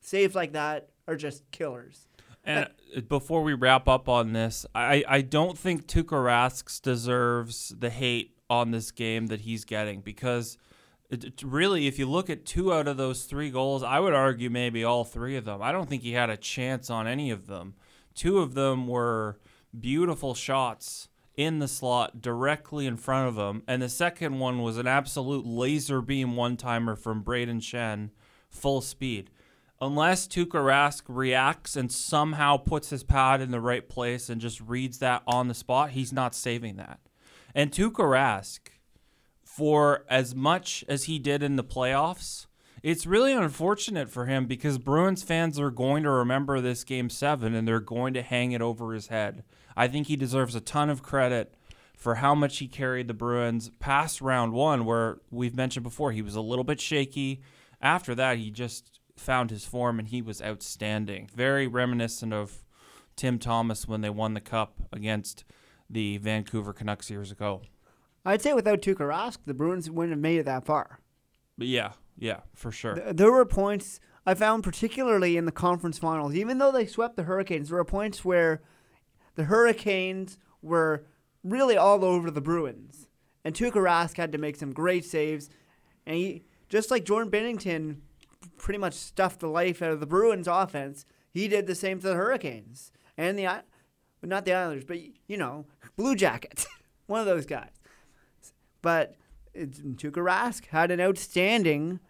saves 0.00 0.34
like 0.34 0.52
that 0.52 0.88
are 1.06 1.16
just 1.16 1.48
killers. 1.52 2.07
And 2.48 3.08
before 3.08 3.42
we 3.42 3.52
wrap 3.52 3.88
up 3.88 4.08
on 4.08 4.32
this, 4.32 4.64
I, 4.74 5.04
I 5.06 5.20
don't 5.20 5.58
think 5.58 5.86
Tuukka 5.86 6.16
Rask 6.16 6.80
deserves 6.80 7.74
the 7.78 7.90
hate 7.90 8.38
on 8.48 8.70
this 8.70 8.90
game 8.90 9.26
that 9.26 9.42
he's 9.42 9.66
getting 9.66 10.00
because 10.00 10.56
it, 11.10 11.24
it 11.24 11.42
really, 11.42 11.86
if 11.86 11.98
you 11.98 12.06
look 12.06 12.30
at 12.30 12.46
two 12.46 12.72
out 12.72 12.88
of 12.88 12.96
those 12.96 13.24
three 13.24 13.50
goals, 13.50 13.82
I 13.82 14.00
would 14.00 14.14
argue 14.14 14.48
maybe 14.48 14.82
all 14.82 15.04
three 15.04 15.36
of 15.36 15.44
them. 15.44 15.60
I 15.60 15.72
don't 15.72 15.90
think 15.90 16.02
he 16.02 16.12
had 16.12 16.30
a 16.30 16.38
chance 16.38 16.88
on 16.88 17.06
any 17.06 17.30
of 17.30 17.48
them. 17.48 17.74
Two 18.14 18.38
of 18.38 18.54
them 18.54 18.88
were 18.88 19.38
beautiful 19.78 20.34
shots 20.34 21.08
in 21.36 21.58
the 21.58 21.68
slot 21.68 22.22
directly 22.22 22.86
in 22.86 22.96
front 22.96 23.28
of 23.28 23.36
him, 23.36 23.62
and 23.68 23.80
the 23.80 23.88
second 23.88 24.38
one 24.38 24.60
was 24.60 24.76
an 24.76 24.88
absolute 24.88 25.46
laser 25.46 26.00
beam 26.00 26.34
one 26.34 26.56
timer 26.56 26.96
from 26.96 27.22
Brayden 27.22 27.60
Schenn, 27.60 28.10
full 28.48 28.80
speed. 28.80 29.30
Unless 29.80 30.26
Tuukka 30.26 30.61
Rask 30.61 31.02
reacts 31.08 31.76
and 31.76 31.90
somehow 31.90 32.56
puts 32.56 32.90
his 32.90 33.02
pad 33.02 33.40
in 33.40 33.50
the 33.50 33.61
right 33.61 33.88
place 33.88 34.28
and 34.28 34.40
just 34.40 34.61
reads 34.61 34.99
that 34.99 35.23
on 35.26 35.49
the 35.49 35.54
spot, 35.54 35.90
he's 35.90 36.12
not 36.12 36.35
saving 36.35 36.76
that. 36.76 37.00
And 37.54 37.70
Tuukka 37.70 38.04
Rask, 38.04 38.58
for 39.44 40.04
as 40.08 40.35
much 40.35 40.85
as 40.88 41.04
he 41.04 41.18
did 41.18 41.42
in 41.42 41.56
the 41.56 41.64
playoffs, 41.64 42.47
it's 42.82 43.06
really 43.06 43.32
unfortunate 43.32 44.08
for 44.08 44.26
him 44.26 44.47
because 44.47 44.78
Bruins 44.78 45.23
fans 45.23 45.58
are 45.58 45.70
going 45.70 46.04
to 46.04 46.11
remember 46.11 46.61
this 46.61 46.85
game 46.85 47.11
seven 47.11 47.54
and 47.54 47.66
they're 47.66 47.80
going 47.80 48.14
to 48.14 48.23
hang 48.23 48.52
it 48.52 48.62
over 48.62 48.92
his 48.92 49.08
head. 49.08 49.42
I 49.76 49.88
think 49.88 50.06
he 50.06 50.16
deserves 50.16 50.54
a 50.54 50.61
ton 50.61 50.90
of 50.90 51.02
credit 51.02 51.54
for 51.97 52.16
how 52.16 52.35
much 52.35 52.58
he 52.58 52.68
carried 52.68 53.08
the 53.08 53.14
Bruins 53.14 53.70
past 53.80 54.20
round 54.20 54.52
one, 54.52 54.85
where 54.85 55.18
we've 55.30 55.56
mentioned 55.56 55.82
before 55.82 56.12
he 56.12 56.23
was 56.23 56.37
a 56.37 56.40
little 56.40 56.64
bit 56.64 56.80
shaky. 56.80 57.42
After 57.82 58.14
that, 58.14 58.38
he 58.38 58.52
just 58.52 58.97
found 59.20 59.50
his 59.50 59.64
form 59.64 59.98
and 59.98 60.08
he 60.08 60.22
was 60.22 60.40
outstanding. 60.42 61.28
Very 61.34 61.66
reminiscent 61.66 62.32
of 62.32 62.64
Tim 63.16 63.38
Thomas 63.38 63.87
when 63.88 64.00
they 64.00 64.10
won 64.10 64.34
the 64.34 64.40
cup 64.40 64.75
against 64.92 65.44
the 65.90 66.18
Vancouver 66.18 66.72
Canucks 66.72 67.10
years 67.10 67.30
ago. 67.32 67.62
I'd 68.25 68.42
say 68.42 68.52
without 68.52 68.82
Tuukka 68.82 68.96
Rask, 68.98 69.38
the 69.46 69.54
Bruins 69.54 69.90
wouldn't 69.90 70.12
have 70.12 70.20
made 70.20 70.38
it 70.38 70.46
that 70.46 70.64
far. 70.64 71.00
But 71.56 71.66
yeah, 71.68 71.92
yeah, 72.18 72.40
for 72.54 72.70
sure. 72.70 72.94
Th- 72.94 73.16
There 73.16 73.32
were 73.32 73.44
points 73.44 74.00
I 74.26 74.34
found, 74.34 74.62
particularly 74.62 75.37
in 75.38 75.46
the 75.46 75.52
conference 75.52 75.98
finals, 75.98 76.34
even 76.34 76.58
though 76.58 76.70
they 76.70 76.84
swept 76.87 77.16
the 77.16 77.22
Hurricanes, 77.22 77.70
there 77.70 77.78
were 77.78 77.84
points 77.84 78.25
where 78.25 78.60
the 79.37 79.44
Hurricanes 79.44 80.37
were 80.60 81.06
really 81.42 81.76
all 81.76 82.04
over 82.04 82.30
the 82.30 82.40
Bruins. 82.42 83.08
And 83.44 83.54
Tuukka 83.54 83.75
Rask 83.82 84.16
had 84.18 84.32
to 84.32 84.38
make 84.38 84.56
some 84.56 84.72
great 84.72 85.04
saves. 85.06 85.48
And 86.06 86.16
he, 86.16 86.44
just 86.68 86.90
like 86.90 87.04
Jordan 87.04 87.30
Binnington 87.30 88.00
pretty 88.58 88.78
much 88.78 88.94
stuffed 88.94 89.40
the 89.40 89.48
life 89.48 89.82
out 89.82 89.92
of 89.92 90.00
the 90.00 90.06
Bruins 90.06 90.48
offense, 90.48 91.04
he 91.30 91.48
did 91.48 91.66
the 91.66 91.74
same 91.74 92.00
to 92.00 92.08
the 92.08 92.14
Hurricanes. 92.14 92.92
And 93.16 93.38
the, 93.38 93.62
not 94.22 94.44
the 94.44 94.52
Islanders, 94.52 94.84
but, 94.84 94.98
you 95.26 95.36
know, 95.36 95.66
Blue 95.96 96.14
Jackets. 96.14 96.66
One 97.06 97.20
of 97.20 97.26
those 97.26 97.46
guys. 97.46 97.70
But 98.82 99.16
Tuukka 99.56 100.12
Rask 100.12 100.66
had 100.66 100.90
an 100.90 101.00
outstanding 101.00 102.00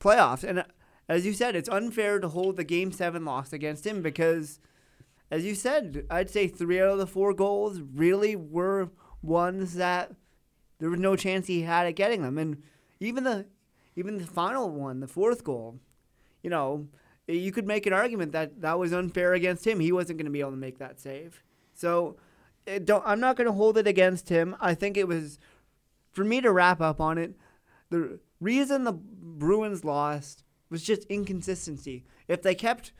playoffs. 0.00 0.44
And 0.44 0.60
uh, 0.60 0.64
as 1.08 1.26
you 1.26 1.32
said, 1.32 1.56
it's 1.56 1.68
unfair 1.68 2.18
to 2.18 2.28
hold 2.28 2.56
the 2.56 2.64
game 2.64 2.92
seven 2.92 3.24
loss 3.24 3.52
against 3.52 3.86
him 3.86 4.02
because, 4.02 4.60
as 5.30 5.44
you 5.44 5.54
said, 5.54 6.06
I'd 6.10 6.30
say 6.30 6.48
three 6.48 6.80
out 6.80 6.90
of 6.90 6.98
the 6.98 7.06
four 7.06 7.34
goals 7.34 7.80
really 7.80 8.36
were 8.36 8.90
ones 9.22 9.74
that 9.74 10.12
there 10.78 10.90
was 10.90 11.00
no 11.00 11.16
chance 11.16 11.46
he 11.46 11.62
had 11.62 11.86
at 11.86 11.96
getting 11.96 12.22
them. 12.22 12.38
And 12.38 12.62
even 13.00 13.24
the 13.24 13.46
even 13.94 14.18
the 14.18 14.26
final 14.26 14.70
one, 14.70 15.00
the 15.00 15.08
fourth 15.08 15.42
goal, 15.42 15.80
you 16.46 16.50
know, 16.50 16.86
you 17.26 17.50
could 17.50 17.66
make 17.66 17.86
an 17.86 17.92
argument 17.92 18.30
that 18.30 18.60
that 18.60 18.78
was 18.78 18.92
unfair 18.92 19.34
against 19.34 19.66
him. 19.66 19.80
He 19.80 19.90
wasn't 19.90 20.18
going 20.18 20.26
to 20.26 20.30
be 20.30 20.38
able 20.38 20.52
to 20.52 20.56
make 20.56 20.78
that 20.78 21.00
save. 21.00 21.42
So 21.74 22.18
don't, 22.84 23.02
I'm 23.04 23.18
not 23.18 23.34
going 23.34 23.48
to 23.48 23.52
hold 23.52 23.76
it 23.78 23.88
against 23.88 24.28
him. 24.28 24.54
I 24.60 24.74
think 24.74 24.96
it 24.96 25.08
was 25.08 25.40
for 26.12 26.22
me 26.22 26.40
to 26.40 26.52
wrap 26.52 26.80
up 26.80 27.00
on 27.00 27.18
it. 27.18 27.34
The 27.90 28.20
reason 28.40 28.84
the 28.84 28.92
Bruins 28.92 29.84
lost 29.84 30.44
was 30.70 30.84
just 30.84 31.02
inconsistency. 31.06 32.04
If 32.28 32.42
they 32.42 32.54
kept 32.54 32.92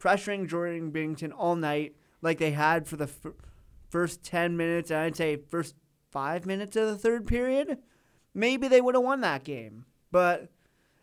pressuring 0.00 0.48
Jordan 0.48 0.90
Binnington 0.90 1.30
all 1.32 1.54
night 1.54 1.94
like 2.22 2.38
they 2.38 2.50
had 2.50 2.88
for 2.88 2.96
the 2.96 3.04
f- 3.04 3.34
first 3.88 4.24
10 4.24 4.56
minutes, 4.56 4.90
and 4.90 4.98
I'd 4.98 5.14
say 5.14 5.36
first 5.36 5.76
five 6.10 6.44
minutes 6.44 6.74
of 6.74 6.88
the 6.88 6.98
third 6.98 7.28
period, 7.28 7.78
maybe 8.34 8.66
they 8.66 8.80
would 8.80 8.96
have 8.96 9.04
won 9.04 9.20
that 9.20 9.44
game. 9.44 9.84
But 10.10 10.50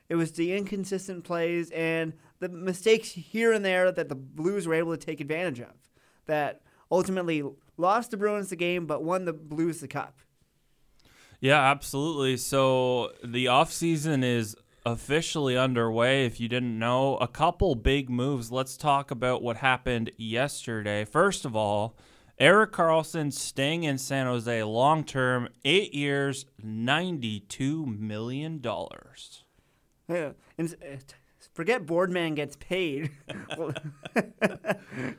it 0.09 0.15
was 0.15 0.31
the 0.33 0.55
inconsistent 0.55 1.23
plays 1.23 1.71
and 1.71 2.13
the 2.39 2.49
mistakes 2.49 3.11
here 3.11 3.51
and 3.53 3.63
there 3.63 3.91
that 3.91 4.09
the 4.09 4.15
Blues 4.15 4.67
were 4.67 4.73
able 4.73 4.95
to 4.95 5.05
take 5.05 5.21
advantage 5.21 5.59
of 5.61 5.73
that 6.25 6.61
ultimately 6.91 7.43
lost 7.77 8.11
the 8.11 8.17
Bruins 8.17 8.49
the 8.49 8.55
game 8.55 8.85
but 8.85 9.03
won 9.03 9.25
the 9.25 9.33
Blues 9.33 9.79
the 9.79 9.87
cup. 9.87 10.19
Yeah, 11.39 11.59
absolutely. 11.59 12.37
So 12.37 13.11
the 13.23 13.45
offseason 13.45 14.23
is 14.23 14.55
officially 14.85 15.57
underway. 15.57 16.25
If 16.25 16.39
you 16.39 16.47
didn't 16.47 16.77
know, 16.77 17.17
a 17.17 17.27
couple 17.27 17.75
big 17.75 18.09
moves. 18.09 18.51
Let's 18.51 18.77
talk 18.77 19.11
about 19.11 19.41
what 19.41 19.57
happened 19.57 20.11
yesterday. 20.17 21.05
First 21.05 21.45
of 21.45 21.55
all, 21.55 21.97
Erik 22.39 22.71
Karlsson 22.71 23.31
staying 23.31 23.83
in 23.83 23.97
San 23.97 24.25
Jose 24.25 24.63
long 24.63 25.03
term, 25.03 25.49
eight 25.65 25.93
years, 25.93 26.45
$92 26.65 27.99
million. 27.99 28.61
And 30.57 30.75
uh, 30.83 30.97
forget 31.53 31.85
Boardman 31.85 32.35
gets 32.35 32.55
paid. 32.55 33.11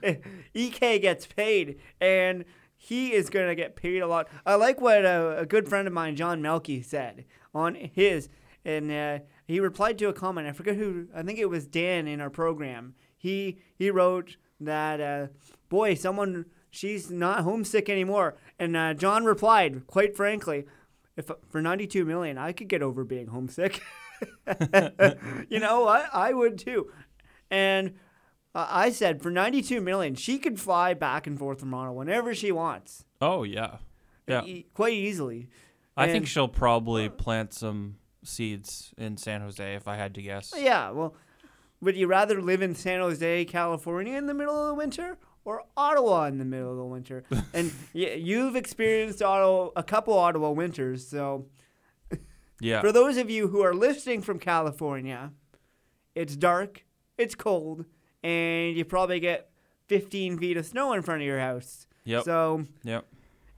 Ek 0.03 0.81
gets 1.03 1.27
paid, 1.27 1.79
and 2.01 2.45
he 2.77 3.13
is 3.13 3.31
going 3.31 3.49
to 3.49 3.55
get 3.55 3.77
paid 3.77 4.01
a 4.01 4.07
lot. 4.07 4.29
I 4.47 4.55
like 4.55 4.81
what 4.81 5.05
a, 5.05 5.39
a 5.39 5.47
good 5.47 5.69
friend 5.69 5.89
of 5.89 5.95
mine, 5.95 6.17
John 6.17 6.41
Melky, 6.41 6.83
said 6.83 7.25
on 7.55 7.75
his, 7.75 8.29
and 8.65 8.91
uh, 8.91 9.19
he 9.47 9.61
replied 9.61 9.99
to 9.99 10.09
a 10.09 10.13
comment. 10.13 10.47
I 10.47 10.53
forget 10.53 10.77
who. 10.77 11.09
I 11.15 11.23
think 11.23 11.39
it 11.39 11.51
was 11.51 11.67
Dan 11.67 12.07
in 12.07 12.21
our 12.21 12.31
program. 12.31 12.95
He 13.17 13.59
he 13.75 13.91
wrote 13.91 14.37
that, 14.61 15.01
uh, 15.01 15.27
boy, 15.69 15.95
someone 15.95 16.47
she's 16.71 17.11
not 17.11 17.41
homesick 17.41 17.89
anymore, 17.89 18.37
and 18.59 18.77
uh, 18.77 18.95
John 18.95 19.25
replied, 19.25 19.87
quite 19.87 20.17
frankly, 20.17 20.65
if 21.17 21.31
for 21.49 21.63
92 21.63 22.05
million, 22.05 22.39
I 22.39 22.53
could 22.53 22.69
get 22.69 22.83
over 22.83 23.05
being 23.05 23.29
homesick. 23.29 23.83
you 25.49 25.61
know, 25.61 25.87
I, 25.89 26.07
I 26.13 26.33
would 26.33 26.59
too. 26.59 26.91
And 27.51 27.95
uh, 28.55 28.67
I 28.71 28.91
said 28.91 29.23
for 29.23 29.31
92 29.31 29.81
million, 29.81 30.15
she 30.15 30.39
could 30.39 30.61
fly 30.61 30.95
back 30.95 31.27
and 31.27 31.39
forth 31.39 31.61
from 31.61 31.71
Toronto 31.71 31.93
whenever 31.93 32.35
she 32.35 32.53
wants, 32.53 33.05
Oh, 33.21 33.43
yeah. 33.43 33.79
Yeah. 34.27 34.45
e- 34.45 34.67
quite 34.75 34.95
easily. 34.95 35.49
I 35.97 36.09
think 36.09 36.27
she'll 36.27 36.49
probably 36.49 37.09
plant 37.09 37.53
some 37.55 37.97
seeds 38.25 38.93
in 38.99 39.17
San 39.17 39.43
Jose 39.43 39.75
if 39.75 39.87
I 39.87 39.97
had 39.97 40.15
to 40.15 40.23
guess. 40.23 40.53
Yeah, 40.57 40.91
well, 40.91 41.15
would 41.81 41.97
you 41.97 42.07
rather 42.07 42.41
live 42.43 42.63
in 42.63 42.75
San 42.75 43.01
Jose, 43.01 43.45
California 43.45 44.17
in 44.17 44.27
the 44.27 44.35
middle 44.35 44.61
of 44.61 44.69
the 44.69 44.75
winter 44.75 45.19
or 45.45 45.63
Ottawa 45.77 46.25
in 46.25 46.39
the 46.39 46.45
middle 46.45 46.71
of 46.73 46.79
the 46.79 46.85
winter? 46.85 47.23
and 47.55 47.71
y- 47.95 48.15
you've 48.19 48.57
experienced 48.57 49.23
Ottawa, 49.23 49.69
a 49.77 49.83
couple 49.85 50.15
Ottawa 50.19 50.51
winters, 50.51 51.07
so 51.07 51.47
Yeah. 52.65 52.81
For 52.81 52.93
those 52.93 53.19
of 53.19 53.29
you 53.29 53.49
who 53.49 53.63
are 53.63 53.75
listening 53.75 54.23
from 54.23 54.39
California, 54.39 55.33
it's 56.15 56.35
dark, 56.35 56.85
it's 57.19 57.35
cold, 57.35 57.85
and 58.23 58.75
you 58.75 58.87
probably 58.87 59.21
get 59.21 59.51
15 59.89 60.39
feet 60.39 60.57
of 60.57 60.65
snow 60.65 60.95
in 60.95 61.03
front 61.03 61.21
of 61.21 61.27
your 61.27 61.41
house. 61.41 61.87
Yep. 62.05 62.25
So, 62.25 62.65
Yep. 62.83 63.05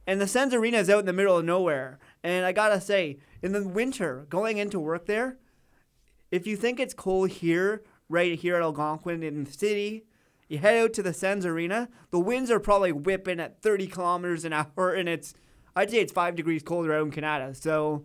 and 0.08 0.20
the 0.20 0.26
Sens 0.26 0.52
Arena 0.52 0.78
is 0.78 0.90
out 0.90 0.98
in 1.00 1.06
the 1.06 1.12
middle 1.12 1.36
of 1.38 1.44
nowhere. 1.44 2.00
And 2.25 2.44
I 2.44 2.50
gotta 2.50 2.80
say, 2.80 3.18
in 3.42 3.52
the 3.52 3.66
winter, 3.66 4.26
going 4.28 4.58
into 4.58 4.80
work 4.80 5.06
there, 5.06 5.38
if 6.32 6.44
you 6.44 6.56
think 6.56 6.80
it's 6.80 6.94
cold 6.94 7.30
here, 7.30 7.84
right 8.08 8.36
here 8.36 8.56
at 8.56 8.62
Algonquin 8.62 9.22
in 9.22 9.44
the 9.44 9.52
city, 9.52 10.04
you 10.48 10.58
head 10.58 10.82
out 10.82 10.92
to 10.94 11.02
the 11.02 11.12
Sens 11.12 11.46
Arena, 11.46 11.88
the 12.10 12.18
winds 12.18 12.50
are 12.50 12.58
probably 12.60 12.90
whipping 12.90 13.38
at 13.38 13.62
30 13.62 13.86
kilometers 13.86 14.44
an 14.44 14.52
hour, 14.52 14.92
and 14.92 15.08
it's, 15.08 15.32
I'd 15.76 15.90
say 15.90 15.98
it's 15.98 16.12
five 16.12 16.34
degrees 16.34 16.64
colder 16.64 16.92
out 16.92 17.04
in 17.04 17.12
Canada. 17.12 17.54
So, 17.54 18.04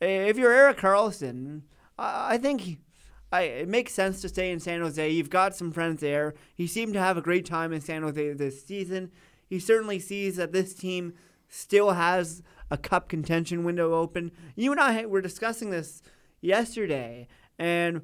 if 0.00 0.36
you're 0.36 0.52
Erik 0.52 0.78
Karlsson, 0.78 1.62
I 1.98 2.38
think 2.38 2.78
I, 3.32 3.42
it 3.42 3.68
makes 3.68 3.92
sense 3.92 4.20
to 4.20 4.28
stay 4.28 4.50
in 4.50 4.60
San 4.60 4.80
Jose. 4.80 5.10
You've 5.10 5.30
got 5.30 5.56
some 5.56 5.72
friends 5.72 6.00
there. 6.00 6.34
He 6.54 6.66
seemed 6.66 6.94
to 6.94 7.00
have 7.00 7.16
a 7.16 7.22
great 7.22 7.46
time 7.46 7.72
in 7.72 7.80
San 7.80 8.02
Jose 8.02 8.32
this 8.34 8.64
season. 8.64 9.10
He 9.48 9.58
certainly 9.58 9.98
sees 9.98 10.36
that 10.36 10.52
this 10.52 10.74
team 10.74 11.14
still 11.48 11.92
has 11.92 12.42
a 12.70 12.76
cup 12.76 13.08
contention 13.08 13.64
window 13.64 13.94
open. 13.94 14.32
You 14.54 14.72
and 14.72 14.80
I 14.80 15.06
were 15.06 15.20
discussing 15.20 15.70
this 15.70 16.02
yesterday, 16.40 17.28
and 17.58 18.02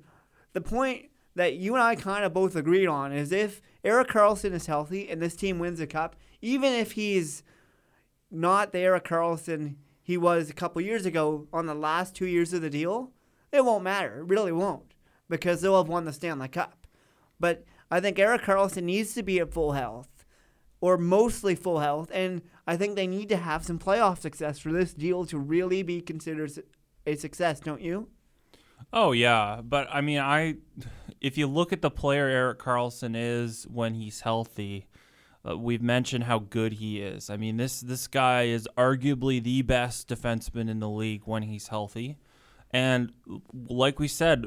the 0.52 0.61
point 0.61 1.06
that 1.34 1.54
you 1.54 1.75
and 1.75 1.82
I 1.82 1.94
kind 1.94 2.25
of 2.25 2.32
both 2.32 2.56
agreed 2.56 2.87
on 2.87 3.12
is 3.12 3.32
if 3.32 3.61
Erik 3.84 4.08
Karlsson 4.08 4.52
is 4.52 4.66
healthy 4.66 5.08
and 5.08 5.20
this 5.20 5.34
team 5.34 5.58
wins 5.58 5.80
a 5.80 5.87
cup, 5.87 6.14
even 6.40 6.72
if 6.72 6.92
he's 6.92 7.42
not 8.30 8.72
the 8.72 8.80
Erik 8.80 9.04
Karlsson 9.04 9.76
he 10.02 10.16
was 10.16 10.50
a 10.50 10.54
couple 10.54 10.82
years 10.82 11.06
ago 11.06 11.47
on 11.52 11.66
the 11.66 11.75
last 11.75 12.14
two 12.14 12.26
years 12.26 12.52
of 12.52 12.62
the 12.62 12.71
deal, 12.71 13.12
it 13.52 13.64
won't 13.64 13.85
matter. 13.85 14.21
It 14.21 14.28
really 14.28 14.52
won't 14.52 14.94
because 15.28 15.61
they'll 15.61 15.76
have 15.76 15.88
won 15.88 16.04
the 16.04 16.12
Stanley 16.12 16.49
Cup. 16.49 16.87
But 17.38 17.64
I 17.90 18.00
think 18.00 18.18
Erik 18.18 18.42
Karlsson 18.42 18.85
needs 18.85 19.14
to 19.14 19.23
be 19.23 19.38
at 19.38 19.52
full 19.52 19.73
health 19.73 20.09
or 20.80 20.99
mostly 20.99 21.54
full 21.54 21.78
health, 21.78 22.11
and 22.12 22.42
I 22.66 22.76
think 22.76 22.97
they 22.97 23.06
need 23.06 23.28
to 23.28 23.37
have 23.37 23.64
some 23.64 23.78
playoff 23.78 24.18
success 24.18 24.59
for 24.59 24.73
this 24.73 24.92
deal 24.92 25.25
to 25.26 25.38
really 25.38 25.82
be 25.82 26.00
considered 26.00 26.50
a 27.06 27.14
success, 27.14 27.61
don't 27.61 27.80
you? 27.80 28.09
Oh 28.92 29.12
yeah, 29.12 29.61
but 29.62 29.88
I 29.90 30.00
mean, 30.00 30.18
I 30.18 30.56
if 31.21 31.38
you 31.38 31.47
look 31.47 31.73
at 31.73 31.82
the 31.82 31.90
player 31.90 32.26
Erik 32.28 32.59
Karlsson 32.59 33.14
is 33.16 33.64
when 33.64 33.94
he's 33.94 34.21
healthy, 34.21 34.87
uh, 35.49 35.56
we've 35.56 35.82
mentioned 35.82 36.25
how 36.25 36.38
good 36.38 36.75
he 36.75 37.00
is. 37.00 37.30
I 37.30 37.37
mean, 37.37 37.56
this 37.56 37.80
this 37.80 38.06
guy 38.06 38.44
is 38.44 38.68
arguably 38.76 39.42
the 39.42 39.62
best 39.62 40.08
defenseman 40.08 40.68
in 40.70 40.80
the 40.80 40.88
league 40.88 41.22
when 41.25 41.42
he's 41.42 41.68
healthy, 41.68 42.18
and 42.70 43.12
like 43.52 43.99
we 43.99 44.08
said, 44.08 44.46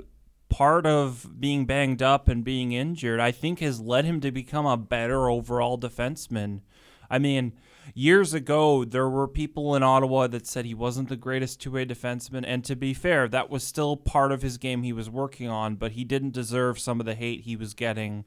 part 0.49 0.85
of 0.85 1.39
being 1.39 1.65
banged 1.65 2.01
up 2.01 2.27
and 2.27 2.43
being 2.43 2.71
injured, 2.71 3.19
I 3.19 3.31
think 3.31 3.59
has 3.59 3.79
led 3.79 4.05
him 4.05 4.21
to 4.21 4.31
become 4.31 4.65
a 4.65 4.77
better 4.77 5.29
overall 5.29 5.77
defenseman. 5.77 6.61
I 7.09 7.19
mean, 7.19 7.53
years 7.93 8.33
ago, 8.33 8.85
there 8.85 9.09
were 9.09 9.27
people 9.27 9.75
in 9.75 9.83
Ottawa 9.83 10.27
that 10.27 10.47
said 10.47 10.65
he 10.65 10.73
wasn't 10.73 11.09
the 11.09 11.15
greatest 11.15 11.59
two 11.59 11.71
way 11.71 11.85
defenseman. 11.85 12.43
And 12.47 12.63
to 12.65 12.75
be 12.75 12.93
fair, 12.93 13.27
that 13.27 13.49
was 13.49 13.63
still 13.63 13.97
part 13.97 14.31
of 14.31 14.41
his 14.41 14.57
game 14.57 14.83
he 14.83 14.93
was 14.93 15.09
working 15.09 15.49
on, 15.49 15.75
but 15.75 15.93
he 15.93 16.03
didn't 16.03 16.31
deserve 16.31 16.79
some 16.79 16.99
of 16.99 17.05
the 17.05 17.15
hate 17.15 17.41
he 17.41 17.55
was 17.55 17.73
getting 17.73 18.25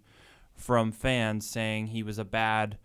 from 0.58 0.92
fans 0.92 1.48
saying 1.48 1.86
he 1.88 2.02
was 2.02 2.18
a 2.18 2.24
bad 2.24 2.76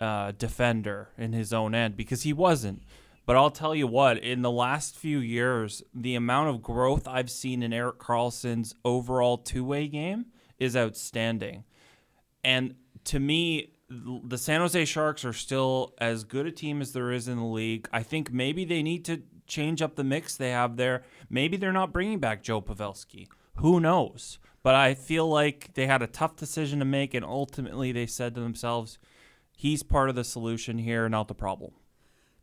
uh, 0.00 0.32
defender 0.36 1.08
in 1.16 1.32
his 1.32 1.52
own 1.52 1.74
end 1.74 1.96
because 1.96 2.22
he 2.22 2.32
wasn't. 2.32 2.82
But 3.24 3.34
I'll 3.34 3.50
tell 3.50 3.74
you 3.74 3.88
what, 3.88 4.18
in 4.18 4.42
the 4.42 4.50
last 4.50 4.96
few 4.96 5.18
years, 5.18 5.82
the 5.92 6.14
amount 6.14 6.50
of 6.50 6.62
growth 6.62 7.08
I've 7.08 7.30
seen 7.30 7.62
in 7.62 7.72
Erik 7.72 7.98
Karlsson's 7.98 8.74
overall 8.84 9.36
two 9.38 9.64
way 9.64 9.88
game 9.88 10.26
is 10.58 10.76
outstanding. 10.76 11.64
And 12.44 12.76
to 13.04 13.18
me, 13.18 13.72
the 13.88 14.38
San 14.38 14.60
Jose 14.60 14.84
Sharks 14.84 15.24
are 15.24 15.32
still 15.32 15.94
as 15.98 16.22
good 16.22 16.46
a 16.46 16.52
team 16.52 16.80
as 16.80 16.92
there 16.92 17.10
is 17.10 17.26
in 17.26 17.38
the 17.38 17.44
league. 17.44 17.88
I 17.92 18.02
think 18.02 18.32
maybe 18.32 18.64
they 18.64 18.82
need 18.82 19.04
to 19.06 19.22
change 19.46 19.82
up 19.82 19.96
the 19.96 20.04
mix 20.04 20.36
they 20.36 20.50
have 20.50 20.76
there. 20.76 21.02
Maybe 21.30 21.56
they're 21.56 21.72
not 21.72 21.92
bringing 21.92 22.18
back 22.18 22.42
Joe 22.42 22.60
Pavelski. 22.60 23.28
Who 23.56 23.80
knows? 23.80 24.38
But 24.66 24.74
I 24.74 24.94
feel 24.94 25.28
like 25.28 25.74
they 25.74 25.86
had 25.86 26.02
a 26.02 26.08
tough 26.08 26.34
decision 26.34 26.80
to 26.80 26.84
make, 26.84 27.14
and 27.14 27.24
ultimately 27.24 27.92
they 27.92 28.06
said 28.06 28.34
to 28.34 28.40
themselves, 28.40 28.98
he's 29.56 29.84
part 29.84 30.08
of 30.08 30.16
the 30.16 30.24
solution 30.24 30.78
here, 30.78 31.08
not 31.08 31.28
the 31.28 31.36
problem. 31.36 31.70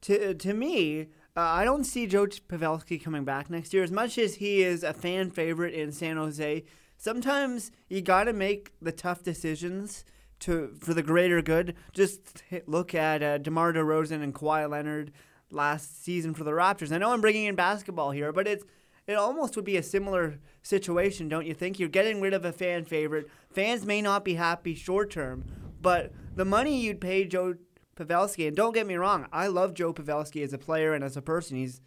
To, 0.04 0.34
to 0.34 0.54
me, 0.54 1.10
uh, 1.36 1.42
I 1.42 1.66
don't 1.66 1.84
see 1.84 2.08
Joe 2.08 2.28
Pavelski 2.28 3.04
coming 3.04 3.26
back 3.26 3.50
next 3.50 3.74
year. 3.74 3.84
As 3.84 3.92
much 3.92 4.18
as 4.18 4.36
he 4.36 4.64
is 4.64 4.84
a 4.84 4.94
fan 4.94 5.32
favorite 5.32 5.74
in 5.74 5.92
San 5.92 6.16
Jose, 6.16 6.64
sometimes 6.96 7.72
you 7.90 8.00
got 8.00 8.24
to 8.24 8.32
make 8.32 8.72
the 8.82 8.94
tough 8.94 9.22
decisions 9.22 10.06
to 10.40 10.74
for 10.80 10.94
the 10.94 11.04
greater 11.04 11.42
good. 11.42 11.76
Just 11.92 12.42
look 12.66 12.96
at 12.96 13.22
uh, 13.22 13.38
DeMar 13.40 13.74
DeRozan 13.74 14.24
and 14.24 14.34
Kawhi 14.34 14.70
Leonard 14.70 15.12
last 15.52 16.02
season 16.02 16.34
for 16.34 16.46
the 16.46 16.52
Raptors. 16.52 16.94
I 16.94 17.00
know 17.00 17.12
I'm 17.12 17.20
bringing 17.20 17.48
in 17.48 17.56
basketball 17.56 18.12
here, 18.12 18.32
but 18.32 18.48
it's 18.48 18.64
it 19.08 19.14
almost 19.14 19.56
would 19.56 19.66
be 19.66 19.78
a 19.78 19.84
similar 19.84 20.40
situation, 20.62 21.28
don't 21.28 21.46
you 21.46 21.54
think? 21.54 21.80
You're 21.80 21.90
getting 21.90 22.22
rid 22.22 22.34
of 22.34 22.46
a 22.46 22.54
fan 22.54 22.86
favorite. 22.86 23.30
Fans 23.52 23.86
may 23.86 24.02
not 24.02 24.24
be 24.24 24.36
happy 24.36 24.76
short 24.76 25.12
term, 25.12 25.46
but 25.82 26.12
the 26.36 26.46
money 26.46 26.80
you'd 26.80 27.02
pay 27.02 27.26
Joe 27.26 27.56
Pavelski, 27.96 28.48
and 28.48 28.56
don't 28.56 28.74
get 28.74 28.88
me 28.88 28.96
wrong, 28.96 29.28
I 29.32 29.48
love 29.48 29.74
Joe 29.74 29.94
Pavelski 29.94 30.44
as 30.44 30.54
a 30.54 30.58
player 30.58 30.94
and 30.94 31.04
as 31.04 31.18
a 31.18 31.22
person. 31.22 31.58
He's 31.58 31.82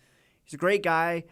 he's 0.44 0.54
a 0.54 0.58
great 0.58 0.82
guy. 0.82 1.24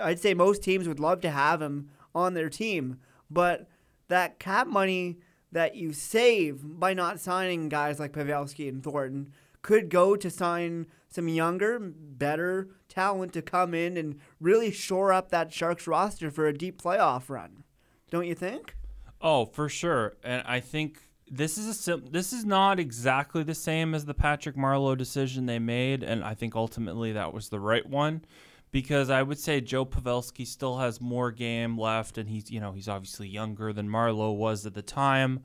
I'd 0.00 0.20
say 0.20 0.32
most 0.32 0.62
teams 0.62 0.88
would 0.88 1.00
love 1.00 1.20
to 1.22 1.30
have 1.30 1.60
him 1.60 1.90
on 2.14 2.34
their 2.34 2.48
team, 2.48 2.98
but 3.30 3.68
that 4.08 4.38
cap 4.38 4.66
money 4.66 5.18
that 5.52 5.74
you 5.74 5.92
save 5.92 6.60
by 6.64 6.94
not 6.94 7.20
signing 7.20 7.68
guys 7.68 7.98
like 7.98 8.12
Pavelski 8.12 8.68
and 8.68 8.82
Thornton 8.82 9.32
could 9.62 9.88
go 9.88 10.16
to 10.16 10.30
sign 10.30 10.86
some 11.08 11.28
younger, 11.28 11.78
better 11.80 12.68
talent 12.96 13.34
to 13.34 13.42
come 13.42 13.74
in 13.74 13.98
and 13.98 14.18
really 14.40 14.70
shore 14.70 15.12
up 15.12 15.30
that 15.30 15.52
Sharks 15.52 15.86
roster 15.86 16.30
for 16.30 16.46
a 16.46 16.56
deep 16.56 16.80
playoff 16.80 17.28
run. 17.28 17.62
Don't 18.10 18.26
you 18.26 18.34
think? 18.34 18.74
Oh, 19.20 19.44
for 19.44 19.68
sure. 19.68 20.16
And 20.24 20.42
I 20.46 20.60
think 20.60 21.02
this 21.30 21.58
is 21.58 21.66
a 21.66 21.74
sim- 21.74 22.06
this 22.10 22.32
is 22.32 22.46
not 22.46 22.80
exactly 22.80 23.42
the 23.42 23.54
same 23.54 23.94
as 23.94 24.06
the 24.06 24.14
Patrick 24.14 24.56
Marleau 24.56 24.96
decision 24.96 25.44
they 25.44 25.58
made, 25.58 26.02
and 26.02 26.24
I 26.24 26.34
think 26.34 26.56
ultimately 26.56 27.12
that 27.12 27.34
was 27.34 27.50
the 27.50 27.60
right 27.60 27.86
one 27.86 28.24
because 28.70 29.10
I 29.10 29.22
would 29.22 29.38
say 29.38 29.60
Joe 29.60 29.84
Pavelski 29.84 30.46
still 30.46 30.78
has 30.78 31.00
more 31.00 31.30
game 31.30 31.78
left, 31.78 32.16
and 32.16 32.30
he's 32.30 32.50
you 32.50 32.60
know 32.60 32.72
he's 32.72 32.88
obviously 32.88 33.28
younger 33.28 33.74
than 33.74 33.88
Marleau 33.90 34.34
was 34.34 34.64
at 34.64 34.74
the 34.74 34.82
time. 34.82 35.42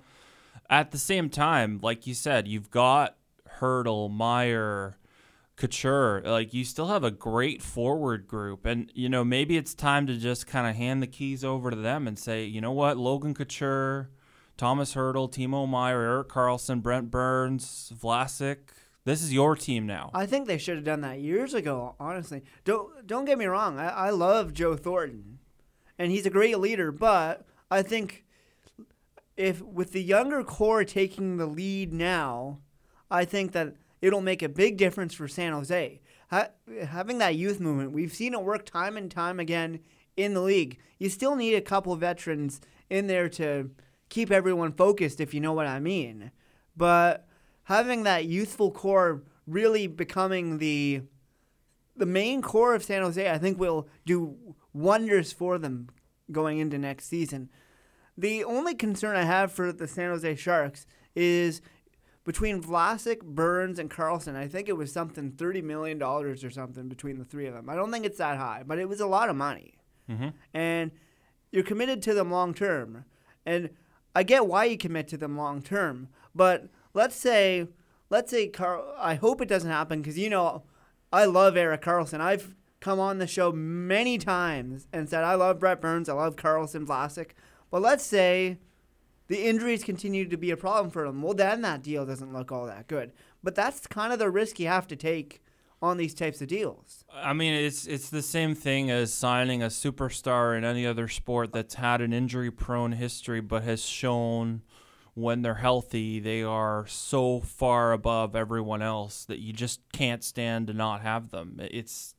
At 0.70 0.92
the 0.92 0.98
same 0.98 1.30
time, 1.30 1.80
like 1.82 2.08
you 2.08 2.14
said, 2.14 2.48
you've 2.48 2.72
got 2.72 3.18
Hertl, 3.60 4.10
Meier, 4.10 4.96
Couture. 5.62 6.22
Like 6.26 6.54
you 6.54 6.66
still 6.66 6.88
have 6.88 7.04
a 7.04 7.12
great 7.12 7.62
forward 7.62 8.28
group, 8.28 8.66
and 8.66 8.92
you 8.94 9.08
know 9.08 9.24
maybe 9.24 9.56
it's 9.56 9.74
time 9.74 10.08
to 10.08 10.18
just 10.18 10.48
kind 10.48 10.68
of 10.68 10.76
hand 10.76 11.02
the 11.02 11.08
keys 11.08 11.44
over 11.44 11.70
to 11.70 11.78
them 11.78 12.08
and 12.08 12.20
say, 12.20 12.44
you 12.44 12.60
know 12.60 12.72
what, 12.72 12.98
Logan 12.98 13.34
Couture, 13.34 14.10
Thomas 14.58 14.96
Hertl, 14.96 15.32
Timo 15.32 15.68
Meier, 15.68 16.02
Erik 16.02 16.30
Karlsson, 16.30 16.82
Brent 16.82 17.10
Burns, 17.10 17.94
Vlasic 17.98 18.58
this 19.04 19.24
is 19.24 19.34
your 19.34 19.56
team 19.56 19.88
now. 19.88 20.12
I 20.14 20.26
think 20.26 20.48
they 20.48 20.58
should 20.58 20.76
have 20.76 20.86
done 20.86 21.02
that 21.02 21.20
years 21.20 21.54
ago. 21.54 21.96
Honestly, 22.00 22.44
don't 22.64 23.08
don't 23.08 23.26
get 23.26 23.38
me 23.38 23.46
wrong. 23.46 23.80
I, 23.80 23.90
I 23.90 24.10
love 24.12 24.54
Joe 24.54 24.76
Thornton, 24.76 25.40
and 25.98 26.12
he's 26.12 26.26
a 26.26 26.30
great 26.30 26.60
leader. 26.60 26.92
But 26.92 27.46
I 27.72 27.82
think 27.82 28.26
if 29.36 29.62
with 29.62 29.92
the 29.92 30.04
younger 30.04 30.44
core 30.44 30.84
taking 30.84 31.38
the 31.38 31.48
lead 31.48 31.92
now, 31.92 32.60
I 33.10 33.26
think 33.26 33.54
that 33.54 33.76
it'll 34.02 34.22
make 34.22 34.42
a 34.42 34.50
big 34.50 34.78
difference 34.78 35.14
for 35.14 35.28
San 35.28 35.54
Jose. 35.54 36.02
Ha- 36.30 36.50
having 36.84 37.20
that 37.20 37.36
youth 37.36 37.60
movement, 37.60 37.92
we've 37.92 38.14
seen 38.14 38.34
it 38.34 38.44
work 38.44 38.66
time 38.66 38.98
and 38.98 39.12
time 39.12 39.40
again 39.40 39.80
in 40.18 40.34
the 40.34 40.42
league. 40.42 40.78
You 40.98 41.10
still 41.10 41.36
need 41.36 41.56
a 41.56 41.62
couple 41.62 41.96
veterans 41.96 42.62
in 42.90 43.08
there 43.08 43.30
to 43.30 43.72
keep 44.10 44.32
everyone 44.32 44.74
focused, 44.74 45.22
if 45.22 45.34
you 45.34 45.40
know 45.40 45.54
what 45.54 45.68
I 45.68 45.80
mean. 45.80 46.32
But 46.76 47.28
having 47.64 48.04
that 48.04 48.26
youthful 48.26 48.72
core 48.72 49.24
really 49.48 49.88
becoming 49.88 50.58
the 50.58 51.02
the 51.96 52.06
main 52.06 52.42
core 52.42 52.74
of 52.74 52.84
San 52.84 53.02
Jose, 53.02 53.30
I 53.30 53.38
think 53.38 53.60
will 53.60 53.88
do 54.06 54.56
wonders 54.74 55.34
for 55.34 55.58
them 55.58 55.90
going 56.32 56.58
into 56.58 56.78
next 56.78 57.06
season. 57.06 57.50
The 58.18 58.44
only 58.44 58.74
concern 58.76 59.16
I 59.16 59.24
have 59.24 59.52
for 59.52 59.72
the 59.72 59.88
San 59.88 60.10
Jose 60.10 60.36
Sharks 60.36 60.86
is 61.16 61.62
between 62.24 62.62
Vlasic, 62.62 63.22
Burns, 63.24 63.80
and 63.80 63.90
Karlsson, 63.90 64.36
I 64.36 64.48
think 64.48 64.70
it 64.70 64.78
was 64.78 64.92
something 64.92 65.32
thirty 65.32 65.62
million 65.62 65.98
dollars 65.98 66.44
or 66.44 66.50
something 66.50 66.88
between 66.88 67.18
the 67.18 67.26
three 67.26 67.48
of 67.48 67.54
them. 67.54 67.70
I 67.70 67.76
don't 67.76 67.92
think 67.92 68.06
it's 68.06 68.20
that 68.20 68.38
high, 68.38 68.64
but 68.66 68.78
it 68.78 68.88
was 68.88 69.00
a 69.00 69.08
lot 69.08 69.30
of 69.30 69.36
money, 69.36 69.76
mm-hmm. 70.10 70.30
and 70.54 70.92
you're 71.52 71.64
committed 71.64 72.02
to 72.04 72.14
them 72.14 72.32
long 72.32 72.54
term. 72.54 73.06
And 73.46 73.72
I 74.16 74.24
get 74.24 74.48
why 74.48 74.66
you 74.66 74.78
commit 74.78 75.08
to 75.10 75.18
them 75.18 75.38
long 75.38 75.62
term, 75.62 76.10
but 76.36 76.70
let's 76.94 77.16
say, 77.16 77.68
let's 78.10 78.32
say 78.32 78.48
Carl. 78.48 78.94
I 79.00 79.16
hope 79.16 79.42
it 79.42 79.50
doesn't 79.50 79.72
happen 79.72 80.02
because 80.02 80.18
you 80.18 80.30
know, 80.30 80.64
I 81.12 81.26
love 81.26 81.58
Erik 81.58 81.82
Karlsson. 81.82 82.22
I've 82.22 82.56
come 82.80 83.00
on 83.00 83.20
the 83.20 83.28
show 83.28 83.52
many 83.52 84.18
times 84.18 84.88
and 84.92 85.10
said 85.10 85.24
I 85.24 85.36
love 85.36 85.60
Brent 85.60 85.82
Burns. 85.82 86.10
I 86.10 86.14
love 86.14 86.36
Karlsson, 86.36 86.86
Vlasic. 86.86 87.32
But 87.70 87.82
let's 87.82 88.04
say 88.04 88.58
the 89.32 89.48
injuries 89.48 89.82
continue 89.82 90.28
to 90.28 90.36
be 90.36 90.52
a 90.52 90.58
problem 90.58 90.92
for 90.92 91.06
him. 91.06 91.22
Well, 91.22 91.34
then 91.34 91.62
that 91.62 91.82
deal 91.82 92.06
doesn't 92.06 92.34
look 92.34 92.52
all 92.52 92.66
that 92.66 92.90
good. 92.90 93.14
But 93.42 93.56
that's 93.56 93.88
kind 93.88 94.12
of 94.12 94.20
the 94.20 94.30
risk 94.30 94.60
you 94.60 94.68
have 94.68 94.88
to 94.90 94.98
take 94.98 95.42
on 95.82 95.96
these 95.96 96.14
types 96.14 96.42
of 96.42 96.50
deals. 96.50 97.06
I 97.14 97.32
mean, 97.32 97.54
it's 97.54 97.88
it's 97.88 98.10
the 98.10 98.22
same 98.22 98.56
thing 98.56 98.92
as 98.92 99.14
signing 99.14 99.64
a 99.64 99.68
superstar 99.68 100.58
in 100.58 100.66
any 100.66 100.86
other 100.86 101.08
sport 101.08 101.54
that's 101.54 101.76
had 101.76 102.02
an 102.02 102.12
injury-prone 102.12 102.92
history 102.92 103.40
but 103.40 103.64
has 103.64 103.86
shown 103.86 104.64
when 105.14 105.44
they're 105.44 105.56
healthy, 105.56 106.20
they 106.20 106.44
are 106.44 106.86
so 106.88 107.40
far 107.40 107.94
above 107.94 108.36
everyone 108.36 108.82
else 108.82 109.24
that 109.26 109.40
you 109.40 109.54
just 109.54 109.80
can't 109.94 110.26
stand 110.26 110.68
to 110.68 110.74
not 110.74 111.02
have 111.02 111.32
them. 111.32 111.58
It's, 111.60 112.16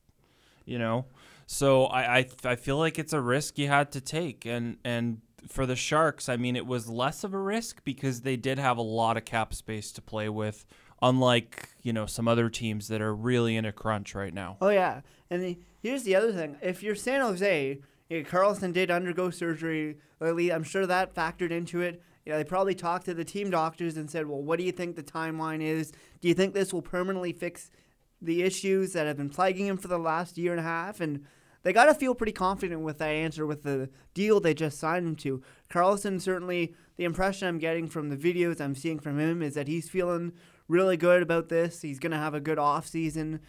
you 0.64 0.78
know, 0.78 1.04
so 1.46 1.84
I, 1.84 2.18
I, 2.20 2.26
I 2.44 2.56
feel 2.56 2.78
like 2.78 2.98
it's 2.98 3.12
a 3.12 3.20
risk 3.20 3.58
you 3.58 3.68
had 3.68 3.92
to 3.92 4.00
take, 4.00 4.46
and 4.46 4.78
and 4.82 5.20
for 5.48 5.66
the 5.66 5.76
Sharks, 5.76 6.28
I 6.28 6.36
mean, 6.36 6.56
it 6.56 6.66
was 6.66 6.88
less 6.88 7.24
of 7.24 7.34
a 7.34 7.38
risk 7.38 7.82
because 7.84 8.22
they 8.22 8.36
did 8.36 8.58
have 8.58 8.78
a 8.78 8.82
lot 8.82 9.16
of 9.16 9.24
cap 9.24 9.54
space 9.54 9.92
to 9.92 10.02
play 10.02 10.28
with, 10.28 10.64
unlike 11.00 11.70
you 11.82 11.92
know 11.92 12.06
some 12.06 12.28
other 12.28 12.48
teams 12.48 12.88
that 12.88 13.00
are 13.00 13.14
really 13.14 13.56
in 13.56 13.64
a 13.64 13.72
crunch 13.72 14.14
right 14.14 14.34
now. 14.34 14.56
Oh 14.60 14.70
yeah, 14.70 15.00
and 15.30 15.42
the, 15.42 15.58
here's 15.82 16.04
the 16.04 16.16
other 16.16 16.32
thing: 16.32 16.56
if 16.62 16.82
you're 16.82 16.94
San 16.94 17.20
Jose, 17.20 17.80
Karlsson 18.10 18.72
did 18.72 18.90
undergo 18.90 19.30
surgery. 19.30 19.96
I'm 20.20 20.62
sure 20.62 20.86
that 20.86 21.14
factored 21.14 21.50
into 21.50 21.80
it 21.80 22.00
you 22.24 22.32
know, 22.32 22.38
they 22.38 22.44
probably 22.44 22.74
talked 22.74 23.06
to 23.06 23.14
the 23.14 23.24
team 23.24 23.50
doctors 23.50 23.96
and 23.96 24.08
said, 24.08 24.26
well, 24.26 24.40
what 24.40 24.58
do 24.58 24.64
you 24.64 24.72
think 24.72 24.94
the 24.94 25.02
timeline 25.02 25.60
is? 25.60 25.92
Do 26.20 26.28
you 26.28 26.34
think 26.34 26.54
this 26.54 26.72
will 26.72 26.82
permanently 26.82 27.32
fix 27.32 27.70
the 28.20 28.42
issues 28.42 28.92
that 28.92 29.06
have 29.06 29.16
been 29.16 29.30
plaguing 29.30 29.66
him 29.66 29.76
for 29.76 29.88
the 29.88 29.98
last 29.98 30.38
year 30.38 30.52
and 30.52 30.60
a 30.60 30.64
half? 30.64 31.00
And 31.00 31.24
they 31.62 31.72
got 31.72 31.84
to 31.86 31.94
feel 31.94 32.14
pretty 32.14 32.32
confident 32.32 32.82
with 32.82 32.98
that 32.98 33.10
answer 33.10 33.46
with 33.46 33.62
the 33.62 33.88
deal 34.14 34.40
they 34.40 34.54
just 34.54 34.78
signed 34.78 35.06
him 35.06 35.16
to. 35.16 35.42
Karlsson 35.70 36.20
certainly, 36.20 36.74
the 36.96 37.04
impression 37.04 37.48
I'm 37.48 37.58
getting 37.58 37.88
from 37.88 38.08
the 38.08 38.16
videos 38.16 38.60
I'm 38.60 38.74
seeing 38.74 38.98
from 38.98 39.18
him 39.18 39.42
is 39.42 39.54
that 39.54 39.68
he's 39.68 39.88
feeling 39.88 40.32
really 40.68 40.96
good 40.96 41.22
about 41.22 41.48
this. 41.48 41.82
He's 41.82 41.98
going 41.98 42.12
to 42.12 42.18
have 42.18 42.34
a 42.34 42.40
good 42.40 42.58
off 42.58 42.86
season, 42.86 43.40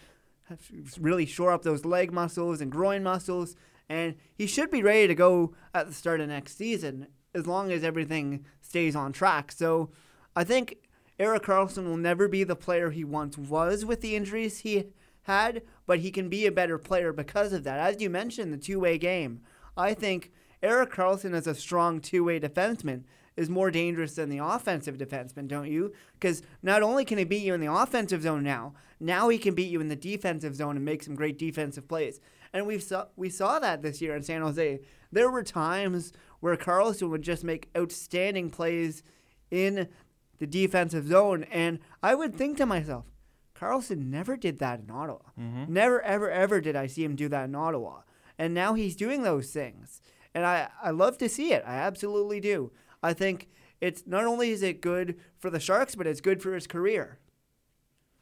really 1.00 1.26
shore 1.26 1.52
up 1.52 1.64
those 1.64 1.86
leg 1.86 2.12
muscles 2.12 2.62
and 2.62 2.72
groin 2.72 3.04
muscles, 3.04 3.56
and 3.90 4.16
he 4.34 4.48
should 4.48 4.72
be 4.72 4.84
ready 4.84 5.08
to 5.08 5.16
go 5.16 5.54
at 5.74 5.88
the 5.88 5.94
start 5.94 6.22
of 6.22 6.30
next 6.30 6.58
season 6.58 7.08
as 7.34 7.48
long 7.48 7.72
as 7.72 7.84
everything 7.84 8.46
stays 8.62 8.96
on 8.96 9.12
track. 9.12 9.52
So 9.52 9.90
I 10.36 10.44
think 10.44 10.78
Erik 11.20 11.44
Karlsson 11.44 11.86
will 11.86 11.98
never 11.98 12.28
be 12.28 12.44
the 12.44 12.56
player 12.56 12.92
he 12.92 13.04
once 13.04 13.38
was 13.38 13.86
with 13.86 14.02
the 14.02 14.16
injuries 14.16 14.60
he 14.60 14.86
had, 15.24 15.64
but 15.86 16.00
he 16.00 16.12
can 16.12 16.30
be 16.30 16.46
a 16.46 16.52
better 16.52 16.78
player 16.78 17.12
because 17.12 17.54
of 17.54 17.64
that. 17.64 17.80
As 17.80 18.02
you 18.02 18.10
mentioned, 18.10 18.54
the 18.54 18.58
two 18.58 18.80
way 18.80 18.98
game. 18.98 19.42
I 19.76 19.94
think 19.94 20.32
Erik 20.62 20.92
Karlsson 20.94 21.34
as 21.34 21.48
a 21.48 21.56
strong 21.56 22.00
two-way 22.00 22.40
defenseman 22.40 23.04
is 23.36 23.50
more 23.50 23.72
dangerous 23.72 24.16
than 24.16 24.30
the 24.30 24.38
offensive 24.38 24.98
defenseman, 24.98 25.48
don't 25.48 25.70
you? 25.70 25.92
Because 26.14 26.42
not 26.62 26.84
only 26.84 27.04
can 27.04 27.18
he 27.18 27.24
beat 27.24 27.44
you 27.44 27.54
in 27.54 27.60
the 27.60 27.74
offensive 27.74 28.22
zone 28.22 28.44
now, 28.44 28.74
now 29.00 29.28
he 29.30 29.38
can 29.38 29.56
beat 29.56 29.72
you 29.72 29.82
in 29.82 29.90
the 29.90 29.96
defensive 29.96 30.56
zone 30.56 30.76
and 30.76 30.86
make 30.86 31.04
some 31.04 31.16
great 31.16 31.38
defensive 31.38 31.88
plays. 31.88 32.20
And 32.54 32.68
we 32.68 32.80
saw 32.80 33.08
we 33.16 33.30
saw 33.30 33.60
that 33.60 33.82
this 33.82 34.02
year 34.02 34.16
in 34.16 34.24
San 34.24 34.42
Jose. 34.42 34.80
There 35.12 35.32
were 35.32 35.44
times 35.44 36.14
where 36.40 36.56
Karlsson 36.56 37.10
would 37.10 37.24
just 37.24 37.44
make 37.44 37.70
outstanding 37.76 38.50
plays 38.50 39.04
in 39.50 39.90
the 40.38 40.48
defensive 40.48 41.08
zone, 41.08 41.44
and 41.46 41.80
I 42.02 42.16
would 42.16 42.36
think 42.36 42.58
to 42.58 42.66
myself, 42.66 43.06
Karlsson 43.64 44.10
never 44.10 44.36
did 44.36 44.60
that 44.60 44.82
in 44.82 44.92
Ottawa. 44.92 45.20
Mm-hmm. 45.40 45.74
Never, 45.74 46.02
ever, 46.02 46.30
ever 46.30 46.60
did 46.60 46.76
I 46.76 46.88
see 46.88 47.04
him 47.04 47.16
do 47.16 47.30
that 47.30 47.46
in 47.46 47.56
Ottawa. 47.56 48.02
And 48.38 48.54
now 48.54 48.74
he's 48.74 48.96
doing 48.96 49.24
those 49.24 49.52
things. 49.52 50.02
And 50.34 50.46
I, 50.46 50.70
I 50.82 50.90
love 50.90 51.18
to 51.20 51.30
see 51.30 51.54
it. 51.54 51.64
I 51.66 51.76
absolutely 51.76 52.40
do. 52.40 52.72
I 53.02 53.14
think 53.14 53.48
it's 53.80 54.04
not 54.06 54.26
only 54.26 54.50
is 54.52 54.64
it 54.64 54.82
good 54.82 55.20
for 55.38 55.50
the 55.50 55.60
Sharks, 55.60 55.96
but 55.96 56.08
it's 56.08 56.22
good 56.22 56.42
for 56.42 56.54
his 56.54 56.68
career. 56.68 57.20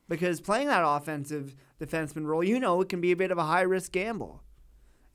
Because 0.07 0.41
playing 0.41 0.67
that 0.67 0.83
offensive 0.85 1.55
defenseman 1.79 2.25
role, 2.25 2.43
you 2.43 2.59
know, 2.59 2.81
it 2.81 2.89
can 2.89 2.99
be 3.01 3.11
a 3.11 3.15
bit 3.15 3.31
of 3.31 3.37
a 3.37 3.45
high 3.45 3.61
risk 3.61 3.93
gamble. 3.93 4.43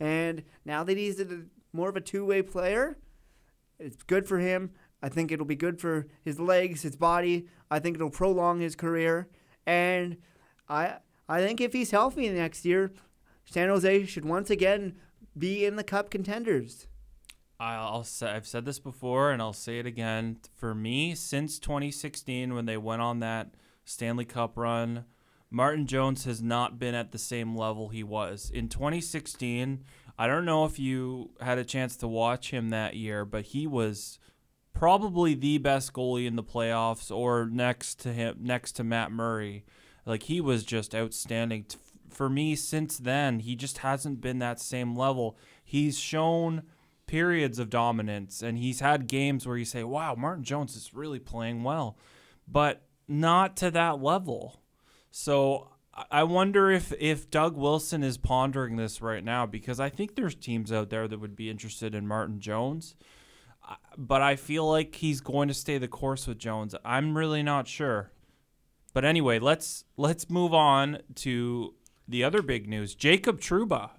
And 0.01 0.43
now 0.65 0.83
that 0.85 0.97
he's 0.97 1.21
a, 1.21 1.43
more 1.73 1.91
of 1.91 1.97
a 1.97 2.01
two 2.01 2.25
way 2.25 2.43
player, 2.43 2.97
it's 3.79 4.03
good 4.03 4.27
for 4.27 4.39
him. 4.39 4.71
I 5.03 5.09
think 5.11 5.31
it'll 5.31 5.47
be 5.47 5.57
good 5.57 5.81
for 5.81 6.07
his 6.23 6.41
legs, 6.41 6.83
his 6.83 6.97
body. 6.97 7.47
I 7.71 7.79
think 7.79 7.97
it'll 7.97 8.11
prolong 8.11 8.61
his 8.61 8.75
career. 8.75 9.29
And 9.67 10.19
I 10.69 10.97
I 11.29 11.41
think 11.41 11.61
if 11.61 11.73
he's 11.73 11.91
healthy 11.91 12.29
next 12.29 12.65
year, 12.65 12.93
San 13.45 13.69
Jose 13.69 14.07
should 14.07 14.25
once 14.25 14.51
again 14.51 14.97
be 15.37 15.65
in 15.65 15.77
the 15.77 15.85
cup 15.85 16.11
contenders. 16.11 16.87
I'll 17.59 18.05
say 18.05 18.31
I've 18.31 18.47
said 18.47 18.65
this 18.65 18.79
before 18.79 19.31
and 19.31 19.41
I'll 19.41 19.53
say 19.53 19.79
it 19.79 19.87
again. 19.87 20.39
For 20.55 20.75
me, 20.75 21.15
since 21.15 21.59
2016 21.59 22.55
when 22.55 22.67
they 22.67 22.77
went 22.77 23.03
on 23.03 23.21
that 23.21 23.51
Stanley 23.85 24.25
Cup 24.25 24.57
run, 24.57 25.05
Martin 25.51 25.87
Jones 25.87 26.25
has 26.25 26.43
not 26.43 26.79
been 26.79 26.95
at 26.95 27.13
the 27.13 27.19
same 27.19 27.57
level 27.57 27.89
he 27.89 28.03
was. 28.03 28.51
In 28.53 28.69
2016, 28.69 29.85
I 30.19 30.27
don't 30.27 30.45
know 30.45 30.65
if 30.65 30.79
you 30.79 31.31
had 31.41 31.59
a 31.59 31.65
chance 31.65 31.97
to 31.99 32.09
watch 32.09 32.51
him 32.51 32.71
that 32.71 32.97
year, 32.97 33.25
but 33.25 33.47
he 33.47 33.67
was 33.67 34.19
probably 34.79 35.35
the 35.35 35.57
best 35.59 35.93
goalie 35.95 36.27
in 36.27 36.37
the 36.37 36.43
playoffs 36.43 37.11
or 37.11 37.47
next 37.47 37.99
to 38.01 38.13
him 38.13 38.37
next 38.41 38.73
to 38.73 38.85
Matt 38.85 39.11
Murray. 39.11 39.65
Like 40.05 40.25
he 40.25 40.41
was 40.41 40.65
just 40.65 40.95
outstanding. 40.95 41.67
For 42.11 42.29
me 42.29 42.55
since 42.55 42.99
then, 42.99 43.41
he 43.41 43.57
just 43.57 43.79
hasn't 43.79 44.21
been 44.21 44.39
that 44.39 44.61
same 44.61 44.95
level. 44.95 45.37
He's 45.65 45.99
shown 45.99 46.63
periods 47.07 47.59
of 47.59 47.71
dominance 47.71 48.43
and 48.43 48.59
he's 48.59 48.81
had 48.81 49.07
games 49.07 49.47
where 49.47 49.57
you 49.57 49.65
say, 49.65 49.83
"Wow, 49.83 50.15
Martin 50.15 50.45
Jones 50.45 50.77
is 50.77 50.93
really 50.93 51.21
playing 51.21 51.63
well." 51.63 51.97
But 52.47 52.83
not 53.09 53.57
to 53.59 53.71
that 53.71 54.03
level. 54.03 54.61
So 55.11 55.71
I- 56.11 56.25
wonder 56.25 56.71
if 56.71 56.93
if 57.01 57.31
Doug 57.31 57.57
Wilson 57.57 58.05
is 58.05 58.19
pondering 58.19 58.77
this 58.77 59.01
right 59.01 59.25
now 59.25 59.47
because 59.47 59.81
I 59.81 59.89
think 59.89 60.15
there's 60.15 60.35
teams 60.35 60.71
out 60.71 60.91
there 60.91 61.09
that 61.09 61.19
would 61.19 61.35
be 61.35 61.49
interested 61.49 61.95
in 61.95 62.07
Martin 62.07 62.41
Jones. 62.41 62.95
But 63.97 64.23
I 64.23 64.37
feel 64.37 64.69
like 64.69 64.95
he's 64.97 65.21
going 65.21 65.49
to 65.49 65.55
stay 65.55 65.79
the 65.79 65.89
course 65.89 66.27
with 66.27 66.39
Jones. 66.39 66.75
I'm 66.85 67.17
really 67.17 67.43
not 67.43 67.67
sure. 67.67 68.13
But 68.93 69.05
anyway, 69.05 69.39
let's 69.39 69.85
let's 69.97 70.31
move 70.31 70.55
on 70.55 70.99
to 71.17 71.75
the 72.09 72.25
other 72.25 72.43
big 72.43 72.69
news. 72.69 72.95
Jacob 72.95 73.41
Trouba, 73.41 73.91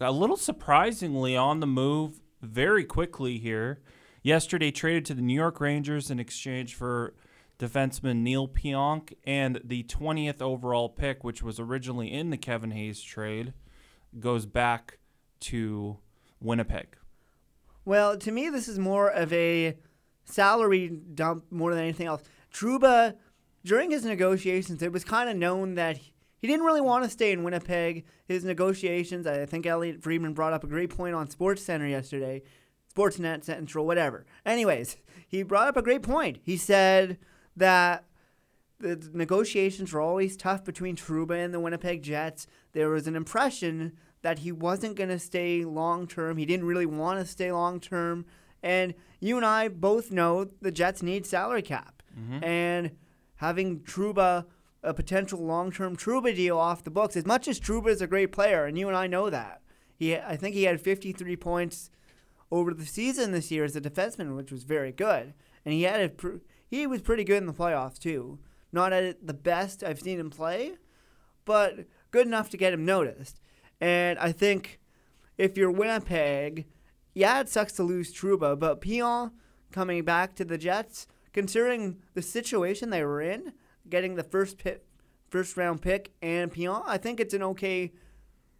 a 0.00 0.12
little 0.12 0.36
surprisingly 0.36 1.36
on 1.36 1.60
the 1.60 1.66
move 1.66 2.20
very 2.42 2.84
quickly 2.84 3.38
here. 3.38 3.80
Yesterday 4.22 4.70
traded 4.70 5.04
to 5.06 5.14
the 5.14 5.22
New 5.22 5.34
York 5.34 5.60
Rangers 5.60 6.10
in 6.10 6.18
exchange 6.18 6.74
for 6.74 7.14
defenseman 7.58 8.18
Neal 8.18 8.48
Pionk 8.48 9.14
and 9.24 9.60
the 9.64 9.84
20th 9.84 10.42
overall 10.42 10.88
pick, 10.88 11.24
which 11.24 11.42
was 11.42 11.58
originally 11.58 12.12
in 12.12 12.30
the 12.30 12.36
Kevin 12.36 12.72
Hayes 12.72 13.00
trade, 13.00 13.54
goes 14.20 14.46
back 14.46 14.98
to 15.40 15.98
Winnipeg. 16.40 16.96
Well, 17.86 18.18
to 18.18 18.32
me, 18.32 18.50
this 18.50 18.66
is 18.66 18.80
more 18.80 19.08
of 19.08 19.32
a 19.32 19.78
salary 20.24 20.88
dump 20.88 21.44
more 21.52 21.72
than 21.72 21.84
anything 21.84 22.08
else. 22.08 22.24
Trouba, 22.52 23.14
during 23.64 23.92
his 23.92 24.04
negotiations, 24.04 24.82
it 24.82 24.92
was 24.92 25.04
kind 25.04 25.30
of 25.30 25.36
known 25.36 25.76
that 25.76 25.98
he, 25.98 26.12
didn't 26.42 26.66
really 26.66 26.80
want 26.80 27.04
to 27.04 27.10
stay 27.10 27.30
in 27.30 27.44
Winnipeg. 27.44 28.04
His 28.26 28.44
negotiations, 28.44 29.26
I 29.26 29.46
think 29.46 29.66
Elliotte 29.66 30.02
Friedman 30.02 30.34
brought 30.34 30.52
up 30.52 30.64
a 30.64 30.68
great 30.68 30.90
point 30.90 31.14
on 31.14 31.30
Sports 31.30 31.62
Center 31.62 31.86
yesterday, 31.86 32.42
Sportsnet 32.92 33.44
Central, 33.44 33.86
whatever. 33.86 34.26
Anyways, 34.44 34.96
he 35.28 35.44
brought 35.44 35.68
up 35.68 35.76
a 35.76 35.82
great 35.82 36.02
point. 36.02 36.38
He 36.42 36.56
said 36.56 37.18
that 37.56 38.04
the 38.80 39.10
negotiations 39.12 39.92
were 39.92 40.00
always 40.00 40.36
tough 40.36 40.64
between 40.64 40.96
Trouba 40.96 41.44
and 41.44 41.54
the 41.54 41.60
Winnipeg 41.60 42.02
Jets. 42.02 42.48
There 42.72 42.90
was 42.90 43.06
an 43.06 43.14
impression 43.14 43.92
that 44.26 44.40
he 44.40 44.50
wasn't 44.50 44.96
going 44.96 45.08
to 45.08 45.20
stay 45.20 45.64
long 45.64 46.08
term. 46.08 46.36
He 46.36 46.44
didn't 46.44 46.66
really 46.66 46.84
want 46.84 47.20
to 47.20 47.24
stay 47.24 47.52
long 47.52 47.78
term. 47.78 48.26
And 48.60 48.92
you 49.20 49.36
and 49.36 49.46
I 49.46 49.68
both 49.68 50.10
know 50.10 50.48
the 50.60 50.72
Jets 50.72 51.00
need 51.00 51.24
salary 51.24 51.62
cap. 51.62 52.02
Mm-hmm. 52.18 52.42
And 52.42 52.90
having 53.36 53.82
Trouba, 53.82 54.46
a 54.82 54.92
potential 54.92 55.38
long 55.38 55.70
term 55.70 55.96
Trouba 55.96 56.34
deal 56.34 56.58
off 56.58 56.82
the 56.82 56.90
books, 56.90 57.14
as 57.14 57.24
much 57.24 57.46
as 57.46 57.60
Trouba 57.60 57.86
is 57.86 58.02
a 58.02 58.08
great 58.08 58.32
player, 58.32 58.64
and 58.64 58.76
you 58.76 58.88
and 58.88 58.96
I 58.96 59.06
know 59.06 59.30
that. 59.30 59.62
He, 59.94 60.16
I 60.16 60.36
think 60.36 60.56
he 60.56 60.64
had 60.64 60.80
53 60.80 61.36
points 61.36 61.90
over 62.50 62.74
the 62.74 62.84
season 62.84 63.30
this 63.30 63.52
year 63.52 63.62
as 63.62 63.76
a 63.76 63.80
defenseman, 63.80 64.34
which 64.34 64.50
was 64.50 64.64
very 64.64 64.90
good. 64.90 65.34
And 65.64 65.72
he 65.72 65.84
had 65.84 66.00
a, 66.00 66.08
pr- 66.08 66.38
he 66.66 66.84
was 66.88 67.00
pretty 67.00 67.22
good 67.22 67.38
in 67.38 67.46
the 67.46 67.52
playoffs 67.52 68.00
too. 68.00 68.40
Not 68.72 68.92
at 68.92 69.24
the 69.24 69.34
best 69.34 69.84
I've 69.84 70.00
seen 70.00 70.18
him 70.18 70.30
play, 70.30 70.72
but 71.44 71.86
good 72.10 72.26
enough 72.26 72.50
to 72.50 72.56
get 72.56 72.72
him 72.72 72.84
noticed. 72.84 73.40
And 73.80 74.18
I 74.18 74.32
think 74.32 74.80
if 75.38 75.56
you're 75.56 75.70
Winnipeg, 75.70 76.66
yeah, 77.14 77.40
it 77.40 77.48
sucks 77.48 77.72
to 77.74 77.82
lose 77.82 78.12
Trouba, 78.12 78.58
but 78.58 78.80
Pion 78.80 79.32
coming 79.72 80.04
back 80.04 80.34
to 80.36 80.44
the 80.44 80.58
Jets, 80.58 81.06
considering 81.32 81.98
the 82.14 82.22
situation 82.22 82.90
they 82.90 83.04
were 83.04 83.20
in, 83.20 83.52
getting 83.88 84.14
the 84.14 84.22
first 84.22 84.58
pick, 84.58 84.84
first 85.28 85.56
round 85.56 85.82
pick 85.82 86.12
and 86.22 86.52
Pion, 86.52 86.82
I 86.86 86.98
think 86.98 87.20
it's 87.20 87.34
an 87.34 87.42
okay 87.42 87.92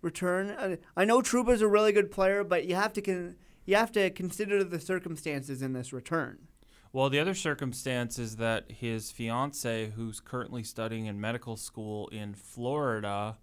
return. 0.03 0.51
Uh, 0.51 0.77
I 0.97 1.05
know 1.05 1.21
Trouba's 1.21 1.63
a 1.63 1.69
really 1.69 1.93
good 1.93 2.11
player, 2.11 2.45
but 2.45 2.67
you 2.67 2.75
have 2.75 2.93
to 2.95 3.03
con- 3.03 3.37
you 3.65 3.77
have 3.77 3.93
to 3.93 4.11
consider 4.11 4.63
the 4.63 4.79
circumstances 4.79 5.61
in 5.61 5.73
this 5.73 5.93
return. 5.93 6.47
Well, 6.93 7.11
the 7.11 7.19
other 7.19 7.35
circumstance 7.35 8.19
is 8.19 8.37
that 8.37 8.71
his 8.71 9.11
fiance, 9.11 9.91
who's 9.97 10.21
currently 10.21 10.63
studying 10.63 11.07
in 11.07 11.21
medical 11.21 11.57
school 11.57 12.09
in 12.09 12.33
Florida, 12.35 13.37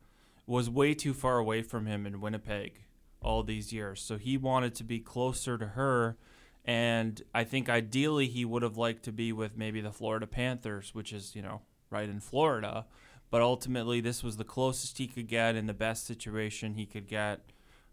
was 0.45 0.69
way 0.69 0.93
too 0.93 1.13
far 1.13 1.37
away 1.37 1.61
from 1.61 1.85
him 1.85 2.05
in 2.05 2.21
Winnipeg 2.21 2.83
all 3.21 3.43
these 3.43 3.71
years. 3.71 4.01
So 4.01 4.17
he 4.17 4.37
wanted 4.37 4.75
to 4.75 4.83
be 4.83 4.99
closer 4.99 5.57
to 5.57 5.67
her. 5.67 6.17
And 6.65 7.21
I 7.33 7.43
think 7.43 7.69
ideally 7.69 8.27
he 8.27 8.45
would 8.45 8.63
have 8.63 8.77
liked 8.77 9.03
to 9.03 9.11
be 9.11 9.31
with 9.31 9.57
maybe 9.57 9.81
the 9.81 9.91
Florida 9.91 10.27
Panthers, 10.27 10.93
which 10.93 11.11
is, 11.13 11.35
you 11.35 11.41
know, 11.41 11.61
right 11.89 12.09
in 12.09 12.19
Florida. 12.19 12.85
But 13.29 13.41
ultimately, 13.41 13.99
this 13.99 14.23
was 14.23 14.37
the 14.37 14.43
closest 14.43 14.97
he 14.97 15.07
could 15.07 15.27
get 15.27 15.55
in 15.55 15.65
the 15.65 15.73
best 15.73 16.05
situation 16.05 16.75
he 16.75 16.85
could 16.85 17.07
get. 17.07 17.41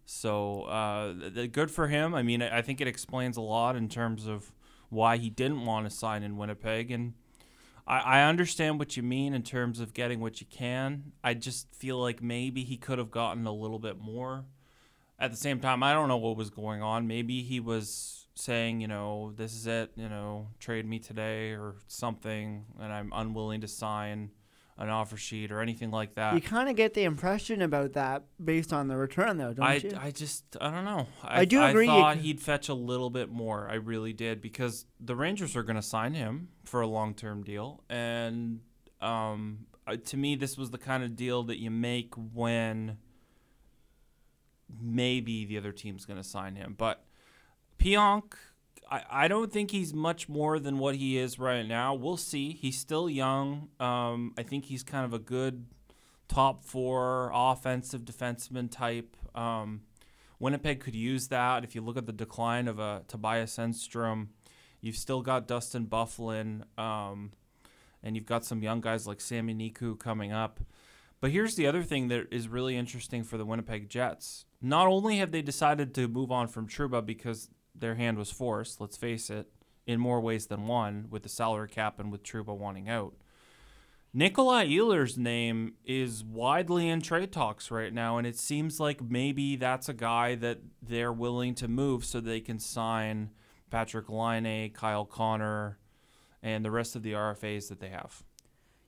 So 0.05 0.63
uh, 0.65 1.15
th- 1.35 1.53
good 1.53 1.71
for 1.71 1.89
him. 1.89 2.15
I 2.15 2.23
mean, 2.23 2.43
I 2.43 2.63
think 2.63 2.81
it 2.81 2.89
explains 2.89 3.37
a 3.37 3.41
lot 3.41 3.77
in 3.77 3.89
terms 3.89 4.27
of 4.27 4.53
why 4.89 5.17
he 5.17 5.31
didn't 5.31 5.65
want 5.65 5.89
to 5.89 5.91
sign 5.91 6.23
in 6.23 6.37
Winnipeg. 6.37 6.91
And 6.91 7.15
I, 7.91 7.99
I 7.99 8.23
understand 8.23 8.79
what 8.79 8.97
you 8.97 9.03
mean 9.03 9.35
in 9.35 9.43
terms 9.43 9.81
of 9.81 9.93
getting 9.93 10.21
what 10.21 10.41
you 10.41 10.47
can. 10.49 11.13
I 11.25 11.35
just 11.35 11.75
feel 11.75 11.99
like 11.99 12.23
maybe 12.23 12.63
he 12.63 12.77
could 12.77 12.99
have 12.99 13.11
gotten 13.11 13.47
a 13.47 13.53
little 13.53 13.81
bit 13.81 13.99
more. 13.99 14.45
At 15.19 15.33
the 15.33 15.37
same 15.37 15.59
time, 15.59 15.83
I 15.83 15.93
don't 15.93 16.09
know 16.09 16.17
what 16.17 16.37
was 16.37 16.51
going 16.51 16.83
on. 16.83 17.09
Maybe 17.09 17.43
he 17.43 17.59
was 17.59 18.29
saying, 18.37 18.81
you 18.81 18.87
know, 18.87 19.33
this 19.37 19.55
is 19.55 19.67
it, 19.67 19.91
you 19.97 20.09
know, 20.09 20.47
trade 20.61 20.87
me 20.87 21.01
today 21.01 21.51
or 21.51 21.75
something, 21.89 22.65
and 22.81 22.93
I'm 22.93 23.13
unwilling 23.13 23.61
to 23.63 23.69
sign 23.69 24.31
an 24.81 24.89
offer 24.89 25.17
sheet 25.17 25.53
or 25.53 25.61
anything 25.61 25.91
like 25.91 26.15
that. 26.15 26.35
You 26.35 26.41
kind 26.41 26.69
of 26.71 26.75
get 26.75 26.95
the 26.95 27.05
impression 27.05 27.61
about 27.61 27.93
that 27.93 28.25
based 28.43 28.73
on 28.73 28.89
the 28.89 28.97
return, 28.97 29.37
though, 29.37 29.53
don't 29.53 29.67
I, 29.67 29.75
you? 29.75 29.93
I 30.01 30.11
just 30.11 30.57
I 30.61 30.71
don't 30.71 30.87
know. 30.87 31.07
I 31.23 31.45
do 31.45 31.63
agree 31.63 31.87
I 31.87 31.93
thought 31.93 32.17
he'd 32.17 32.41
fetch 32.41 32.71
a 32.71 32.75
little 32.75 33.11
bit 33.11 33.31
more. 33.31 33.69
I 33.71 33.75
really 33.75 34.15
did 34.15 34.41
because 34.41 34.87
the 34.99 35.15
Rangers 35.15 35.55
are 35.55 35.63
going 35.63 35.77
to 35.77 35.83
sign 35.83 36.15
him 36.15 36.49
for 36.65 36.81
a 36.81 36.87
long 36.87 37.15
term 37.15 37.45
deal, 37.45 37.85
and 37.91 38.61
um, 39.03 39.67
to 40.07 40.17
me, 40.17 40.35
this 40.35 40.57
was 40.57 40.71
the 40.71 40.79
kind 40.79 41.05
of 41.05 41.15
deal 41.15 41.43
that 41.45 41.59
you 41.59 41.71
make 41.71 42.15
when 42.15 42.97
maybe 44.81 45.45
the 45.45 45.59
other 45.59 45.73
team's 45.73 46.07
going 46.07 46.21
to 46.21 46.27
sign 46.27 46.57
him. 46.57 46.75
But 46.79 47.05
Pionk, 47.79 48.33
I, 48.91 49.03
I 49.11 49.29
don't 49.29 49.53
think 49.53 49.71
he's 49.71 49.95
much 49.95 50.29
more 50.29 50.59
than 50.59 50.79
what 50.79 50.97
he 50.97 51.17
is 51.17 51.39
right 51.39 51.67
now. 51.67 51.95
We'll 51.95 52.17
see. 52.17 52.53
He's 52.53 52.79
still 52.79 53.09
young. 53.09 53.69
Um, 53.79 54.35
I 54.37 54.43
think 54.43 54.65
he's 54.67 54.83
kind 54.83 55.05
of 55.05 55.15
a 55.15 55.19
good 55.19 55.67
top 56.29 56.65
four 56.65 57.31
offensive 57.33 58.03
defenseman 58.03 58.71
type. 58.71 59.17
Um, 59.35 59.83
Winnipeg 60.39 60.81
could 60.81 60.95
use 60.95 61.29
that. 61.29 61.65
If 61.65 61.75
you 61.75 61.83
look 61.83 61.97
at 61.97 62.07
the 62.07 62.13
decline 62.13 62.67
of 62.67 62.79
a 62.79 63.03
Tobias 63.07 63.57
Enstrom, 63.57 64.29
you've 64.81 64.97
still 64.97 65.23
got 65.23 65.47
Dustin 65.47 65.87
Byfuglien, 65.87 66.63
um, 66.79 67.33
and 68.03 68.17
you've 68.17 68.27
got 68.27 68.45
some 68.45 68.63
young 68.63 68.81
guys 68.81 69.07
like 69.07 69.21
Sami 69.21 69.55
Niku 69.55 69.99
coming 69.99 70.33
up. 70.33 70.61
But 71.21 71.31
here's 71.31 71.55
the 71.55 71.67
other 71.67 71.83
thing 71.83 72.09
that 72.09 72.29
is 72.33 72.49
really 72.49 72.77
interesting 72.77 73.23
for 73.23 73.37
the 73.37 73.45
Winnipeg 73.45 73.91
Jets. 73.91 74.47
Not 74.63 74.87
only 74.87 75.19
have 75.19 75.33
they 75.33 75.43
decided 75.43 75.95
to 75.95 76.09
move 76.09 76.33
on 76.33 76.49
from 76.49 76.67
Trouba 76.67 77.05
because 77.05 77.51
their 77.75 77.95
hand 77.95 78.19
was 78.19 78.31
forced, 78.31 78.81
let's 78.81 78.97
face 78.97 79.31
it, 79.31 79.49
in 79.87 80.01
more 80.01 80.21
ways 80.21 80.47
than 80.47 80.67
one, 80.67 81.07
with 81.11 81.23
the 81.23 81.29
salary 81.29 81.69
cap 81.69 81.99
and 81.99 82.13
with 82.13 82.23
Trouba 82.23 82.57
wanting 82.57 82.89
out. 82.89 83.15
Nikolai 84.13 84.67
Ehlers' 84.67 85.17
name 85.17 85.75
is 85.85 86.25
widely 86.25 86.89
in 86.89 87.01
trade 87.01 87.31
talks 87.31 87.71
right 87.71 87.93
now, 87.93 88.19
and 88.19 88.27
it 88.27 88.37
seems 88.37 88.81
like 88.81 89.01
maybe 89.01 89.55
that's 89.55 89.89
a 89.89 89.95
guy 89.95 90.35
that 90.35 90.59
they're 90.83 91.13
willing 91.13 91.55
to 91.55 91.69
move 91.69 92.05
so 92.05 92.21
they 92.21 92.41
can 92.41 92.59
sign 92.59 93.31
Patrik 93.71 94.09
Laine, 94.09 94.71
Kyle 94.73 95.05
Connor, 95.05 95.79
and 96.43 96.65
the 96.65 96.73
rest 96.73 96.97
of 96.97 97.05
the 97.05 97.13
RFAs 97.13 97.69
that 97.69 97.79
they 97.79 97.91
have. 97.91 98.25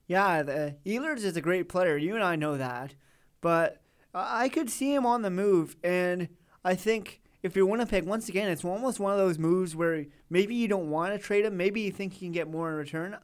Yeah, 0.09 0.43
the, 0.43 0.77
Ehlers 0.85 1.25
is 1.25 1.37
a 1.37 1.41
great 1.41 1.69
player. 1.69 1.97
You 1.97 2.17
and 2.17 2.25
I 2.25 2.35
know 2.35 2.57
that, 2.57 2.95
but 3.41 3.81
I 4.13 4.49
could 4.49 4.71
see 4.71 4.93
him 4.93 5.07
on 5.07 5.23
the 5.23 5.31
move, 5.31 5.77
and 5.85 6.29
I 6.65 6.75
think 6.75 7.22
if 7.43 7.57
you're 7.57 7.67
Winnipeg, 7.67 8.05
once 8.05 8.29
again, 8.29 8.49
it's 8.49 8.65
almost 8.65 9.01
one 9.01 9.13
of 9.13 9.19
those 9.19 9.39
moves 9.39 9.75
where 9.75 10.07
maybe 10.31 10.55
you 10.55 10.69
don't 10.69 10.91
want 10.91 11.13
to 11.13 11.19
trade 11.19 11.45
him, 11.45 11.57
maybe 11.57 11.81
you 11.81 11.91
think 11.91 12.15
you 12.15 12.27
can 12.27 12.33
get 12.33 12.49
more 12.49 12.69
in 12.71 12.77
return, 12.77 13.17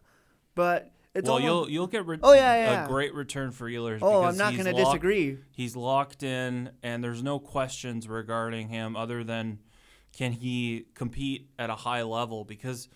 but 0.54 0.90
it's 1.14 1.26
well, 1.26 1.36
almost, 1.36 1.46
you'll 1.46 1.70
you'll 1.70 1.86
get 1.86 2.06
re- 2.06 2.18
Oh, 2.22 2.32
yeah, 2.32 2.54
yeah. 2.54 2.84
a 2.84 2.88
great 2.88 3.14
return 3.14 3.50
for 3.50 3.68
Ehlers. 3.68 3.98
oh, 4.02 4.24
I'm 4.24 4.36
not 4.36 4.52
going 4.54 4.66
to 4.66 4.72
disagree. 4.72 5.38
He's 5.52 5.74
locked 5.74 6.22
in, 6.22 6.70
and 6.82 7.02
there's 7.02 7.22
no 7.22 7.38
questions 7.38 8.08
regarding 8.08 8.68
him 8.68 8.96
other 8.96 9.24
than 9.24 9.60
can 10.12 10.32
he 10.32 10.86
compete 10.94 11.48
at 11.58 11.70
a 11.70 11.76
high 11.76 12.02
level? 12.02 12.44
Because 12.44 12.88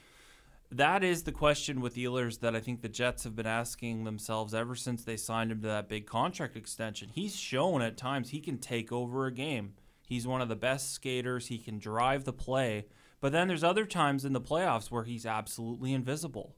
that 0.70 1.04
is 1.04 1.22
the 1.22 1.32
question 1.32 1.80
with 1.80 1.96
Ehlers 1.96 2.40
that 2.40 2.56
I 2.56 2.60
think 2.60 2.80
the 2.82 2.88
Jets 2.88 3.24
have 3.24 3.36
been 3.36 3.46
asking 3.46 4.04
themselves 4.04 4.54
ever 4.54 4.74
since 4.74 5.04
they 5.04 5.16
signed 5.16 5.52
him 5.52 5.60
to 5.60 5.68
that 5.68 5.88
big 5.88 6.06
contract 6.06 6.56
extension. 6.56 7.10
He's 7.12 7.36
shown 7.36 7.82
at 7.82 7.96
times 7.96 8.30
he 8.30 8.40
can 8.40 8.58
take 8.58 8.90
over 8.90 9.26
a 9.26 9.32
game. 9.32 9.74
He's 10.06 10.26
one 10.26 10.40
of 10.42 10.48
the 10.48 10.56
best 10.56 10.92
skaters. 10.92 11.46
He 11.46 11.58
can 11.58 11.78
drive 11.78 12.24
the 12.24 12.32
play. 12.32 12.86
But 13.20 13.32
then 13.32 13.48
there's 13.48 13.64
other 13.64 13.84
times 13.86 14.24
in 14.24 14.32
the 14.32 14.40
playoffs 14.40 14.90
where 14.90 15.04
he's 15.04 15.24
absolutely 15.24 15.92
invisible. 15.92 16.54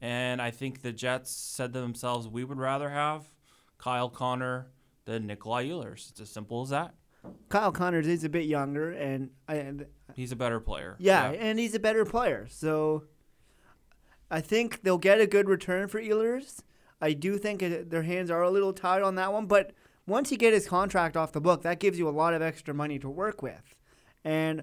And 0.00 0.42
I 0.42 0.50
think 0.50 0.82
the 0.82 0.92
Jets 0.92 1.30
said 1.30 1.72
to 1.72 1.80
themselves, 1.80 2.28
we 2.28 2.44
would 2.44 2.58
rather 2.58 2.90
have 2.90 3.24
Kyle 3.78 4.08
Connor 4.08 4.68
than 5.04 5.26
Nikolai 5.26 5.66
Ehlers. 5.68 6.10
It's 6.10 6.20
as 6.20 6.28
simple 6.30 6.62
as 6.62 6.70
that. 6.70 6.94
Kyle 7.48 7.72
Connors 7.72 8.06
is 8.06 8.24
a 8.24 8.28
bit 8.28 8.44
younger, 8.46 8.90
and, 8.92 9.30
and 9.48 9.86
He's 10.14 10.32
a 10.32 10.36
better 10.36 10.60
player. 10.60 10.96
yeah, 10.98 11.30
and 11.30 11.58
he's 11.58 11.74
a 11.74 11.80
better 11.80 12.04
player. 12.04 12.46
So 12.48 13.04
I 14.30 14.40
think 14.40 14.82
they'll 14.82 14.98
get 14.98 15.20
a 15.20 15.26
good 15.26 15.48
return 15.48 15.88
for 15.88 16.00
Ehlers. 16.00 16.60
I 17.00 17.12
do 17.12 17.38
think 17.38 17.62
it, 17.62 17.90
their 17.90 18.02
hands 18.02 18.30
are 18.30 18.42
a 18.42 18.50
little 18.50 18.72
tied 18.72 19.02
on 19.02 19.14
that 19.16 19.32
one, 19.32 19.46
but 19.46 19.72
once 20.08 20.32
you 20.32 20.38
get 20.38 20.52
his 20.52 20.66
contract 20.66 21.16
off 21.16 21.32
the 21.32 21.40
book, 21.40 21.62
that 21.62 21.78
gives 21.78 21.98
you 21.98 22.08
a 22.08 22.10
lot 22.10 22.34
of 22.34 22.42
extra 22.42 22.72
money 22.74 22.98
to 22.98 23.08
work 23.08 23.42
with. 23.42 23.74
And 24.24 24.62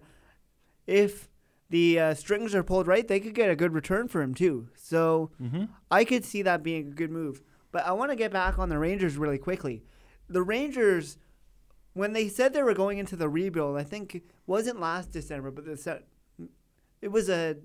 if 0.88 1.30
the 1.70 2.00
uh, 2.00 2.14
strings 2.14 2.54
are 2.54 2.64
pulled 2.64 2.88
right, 2.88 3.08
they 3.08 3.20
could 3.20 3.34
get 3.36 3.50
a 3.50 3.56
good 3.56 3.74
return 3.74 4.08
for 4.08 4.22
him 4.22 4.34
too. 4.34 4.68
So 4.76 5.32
Mhm. 5.42 5.70
I 5.90 6.04
could 6.04 6.26
see 6.26 6.42
that 6.42 6.64
being 6.64 6.88
a 6.88 6.92
good 6.92 7.12
move. 7.12 7.42
But 7.72 7.86
I 7.86 7.92
want 7.92 8.12
to 8.12 8.16
get 8.16 8.32
back 8.32 8.58
on 8.60 8.70
the 8.70 8.78
Rangers 8.78 9.18
really 9.18 9.38
quickly. 9.38 9.84
The 10.30 10.42
Rangers, 10.44 11.18
when 11.94 12.14
they 12.14 12.28
said 12.28 12.54
they 12.54 12.64
were 12.64 12.74
going 12.74 12.98
into 12.98 13.16
the 13.16 13.30
rebuild, 13.30 13.78
I 13.78 13.84
think 13.84 14.16
it 14.16 14.24
wasn't 14.48 14.80
last 14.80 15.12
December, 15.12 15.52
but 15.52 15.66
it 17.02 17.08
was 17.10 17.30
a 17.30 17.58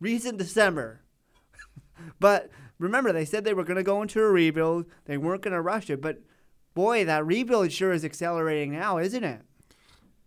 recent 0.00 0.38
December. 0.38 1.00
but 2.20 2.50
remember, 2.78 3.12
they 3.12 3.24
said 3.24 3.44
they 3.44 3.54
were 3.54 3.64
going 3.64 3.76
to 3.76 3.82
go 3.82 4.02
into 4.02 4.20
a 4.20 4.28
rebuild. 4.30 4.86
They 5.06 5.16
weren't 5.16 5.42
going 5.42 5.54
to 5.54 5.60
rush 5.62 5.90
it. 5.90 6.00
But 6.00 6.20
boy, 6.74 7.04
that 7.04 7.24
rebuild 7.24 7.72
sure 7.72 7.92
is 7.92 8.04
accelerating 8.04 8.72
now, 8.72 8.98
isn't 8.98 9.24
it? 9.24 9.42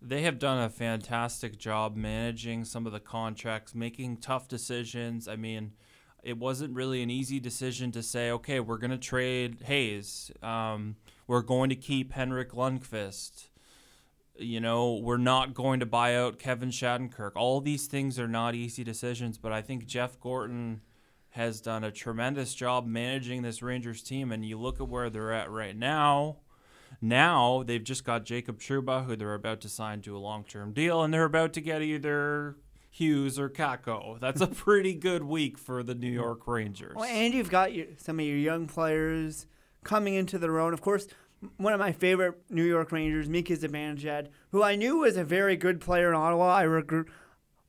They 0.01 0.21
have 0.21 0.39
done 0.39 0.63
a 0.63 0.69
fantastic 0.69 1.57
job 1.57 1.95
managing 1.95 2.65
some 2.65 2.85
of 2.85 2.93
the 2.93 2.99
contracts, 2.99 3.75
making 3.75 4.17
tough 4.17 4.47
decisions. 4.47 5.27
I 5.27 5.35
mean, 5.35 5.73
it 6.23 6.37
wasn't 6.37 6.75
really 6.75 7.01
an 7.01 7.09
easy 7.09 7.39
decision 7.39 7.91
to 7.93 8.03
say, 8.03 8.31
okay, 8.31 8.59
we're 8.59 8.77
going 8.77 8.91
to 8.91 8.97
trade 8.97 9.63
Hayes. 9.65 10.31
Um, 10.43 10.95
we're 11.25 11.41
going 11.41 11.69
to 11.69 11.75
keep 11.75 12.13
Henrik 12.13 12.51
Lundqvist. 12.51 13.49
You 14.37 14.59
know, 14.59 14.93
we're 14.93 15.17
not 15.17 15.55
going 15.55 15.79
to 15.79 15.85
buy 15.85 16.15
out 16.15 16.37
Kevin 16.37 16.69
Shattenkirk. 16.69 17.31
All 17.35 17.59
these 17.59 17.87
things 17.87 18.19
are 18.19 18.27
not 18.27 18.53
easy 18.53 18.83
decisions, 18.83 19.37
but 19.37 19.51
I 19.51 19.61
think 19.61 19.87
Jeff 19.87 20.19
Gorton 20.19 20.81
has 21.37 21.61
done 21.61 21.83
a 21.83 21.91
tremendous 21.91 22.53
job 22.55 22.85
managing 22.85 23.43
this 23.43 23.61
Rangers 23.61 24.01
team. 24.01 24.31
And 24.31 24.43
you 24.43 24.57
look 24.57 24.81
at 24.81 24.89
where 24.89 25.09
they're 25.09 25.31
at 25.31 25.49
right 25.49 25.75
now. 25.75 26.37
Now 26.99 27.63
they've 27.63 27.83
just 27.83 28.03
got 28.03 28.25
Jacob 28.25 28.59
Trouba, 28.59 29.05
who 29.05 29.15
they're 29.15 29.35
about 29.35 29.61
to 29.61 29.69
sign 29.69 30.01
to 30.01 30.17
a 30.17 30.19
long-term 30.19 30.73
deal, 30.73 31.03
and 31.03 31.13
they're 31.13 31.25
about 31.25 31.53
to 31.53 31.61
get 31.61 31.81
either 31.81 32.55
Hughes 32.89 33.37
or 33.37 33.49
Kakko. 33.49 34.19
That's 34.19 34.41
a 34.41 34.47
pretty 34.65 34.95
good 34.95 35.23
week 35.23 35.59
for 35.59 35.83
the 35.83 35.93
New 35.93 36.11
York 36.11 36.47
Rangers. 36.47 36.95
Well, 36.95 37.05
and 37.05 37.33
you've 37.33 37.51
got 37.51 37.73
your, 37.73 37.85
some 37.97 38.19
of 38.19 38.25
your 38.25 38.37
young 38.37 38.65
players 38.65 39.45
coming 39.83 40.15
into 40.15 40.39
their 40.39 40.59
own. 40.59 40.73
Of 40.73 40.81
course, 40.81 41.07
one 41.57 41.73
of 41.73 41.79
my 41.79 41.91
favorite 41.91 42.41
New 42.49 42.63
York 42.63 42.91
Rangers, 42.91 43.29
Mika 43.29 43.55
Zibanejad, 43.55 44.29
who 44.51 44.63
I 44.63 44.75
knew 44.75 44.97
was 44.97 45.17
a 45.17 45.23
very 45.23 45.55
good 45.55 45.79
player 45.79 46.09
in 46.09 46.15
Ottawa. 46.15 46.55
I 46.55 46.63
regret. 46.63 47.05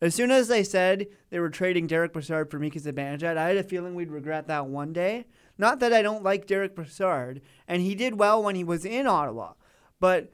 As 0.01 0.15
soon 0.15 0.31
as 0.31 0.49
they 0.49 0.63
said 0.63 1.09
they 1.31 1.41
were 1.41 1.51
trading 1.51 1.87
Derek 1.87 2.13
Brassard 2.13 2.51
for 2.51 2.59
Mika 2.59 2.79
Zibanejad, 2.79 3.37
I 3.37 3.49
had 3.49 3.57
a 3.57 3.65
feeling 3.65 3.95
we'd 3.95 4.11
regret 4.11 4.47
that 4.47 4.67
one 4.67 4.93
day. 4.93 5.27
Not 5.57 5.81
that 5.81 5.93
I 5.93 6.03
don't 6.03 6.23
like 6.23 6.47
Derek 6.47 6.77
Brassard, 6.77 7.41
and 7.67 7.83
he 7.83 7.95
did 7.97 8.19
well 8.19 8.43
when 8.43 8.55
he 8.55 8.63
was 8.63 8.85
in 8.85 9.09
Ottawa, 9.09 9.55
but 9.99 10.33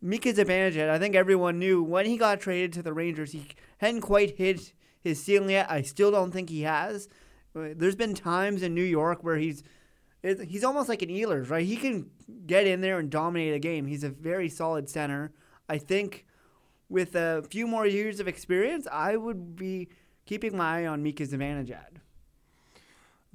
Mika 0.00 0.32
Zibanejad, 0.32 0.88
I 0.88 0.98
think 0.98 1.14
everyone 1.14 1.58
knew 1.58 1.82
when 1.82 2.06
he 2.06 2.16
got 2.16 2.40
traded 2.40 2.72
to 2.72 2.82
the 2.82 2.92
Rangers, 2.92 3.32
he 3.32 3.46
hadn't 3.78 4.00
quite 4.00 4.36
hit 4.36 4.72
his 5.00 5.22
ceiling 5.22 5.50
yet. 5.50 5.70
I 5.70 5.82
still 5.82 6.10
don't 6.10 6.32
think 6.32 6.50
he 6.50 6.62
has. 6.62 7.08
Uh, 7.54 7.68
There's 7.76 7.96
been 7.96 8.14
times 8.14 8.62
in 8.62 8.74
New 8.74 8.82
York 8.82 9.22
where 9.22 9.36
he's 9.36 9.62
he's 10.22 10.64
almost 10.64 10.88
like 10.88 11.02
an 11.02 11.08
Ehlers, 11.08 11.48
right? 11.48 11.64
He 11.64 11.76
can 11.76 12.10
get 12.46 12.66
in 12.66 12.80
there 12.80 12.98
and 12.98 13.08
dominate 13.08 13.54
a 13.54 13.60
game. 13.60 13.86
He's 13.86 14.02
a 14.02 14.08
very 14.08 14.48
solid 14.48 14.88
center. 14.88 15.32
I 15.68 15.78
think 15.78 16.26
with 16.88 17.14
a 17.14 17.42
few 17.50 17.66
more 17.66 17.86
years 17.86 18.20
of 18.20 18.28
experience, 18.28 18.86
I 18.90 19.16
would 19.16 19.56
be 19.56 19.88
keeping 20.26 20.56
my 20.56 20.80
eye 20.80 20.86
on 20.86 21.02
Mika 21.02 21.24
Zibanejad. 21.24 21.98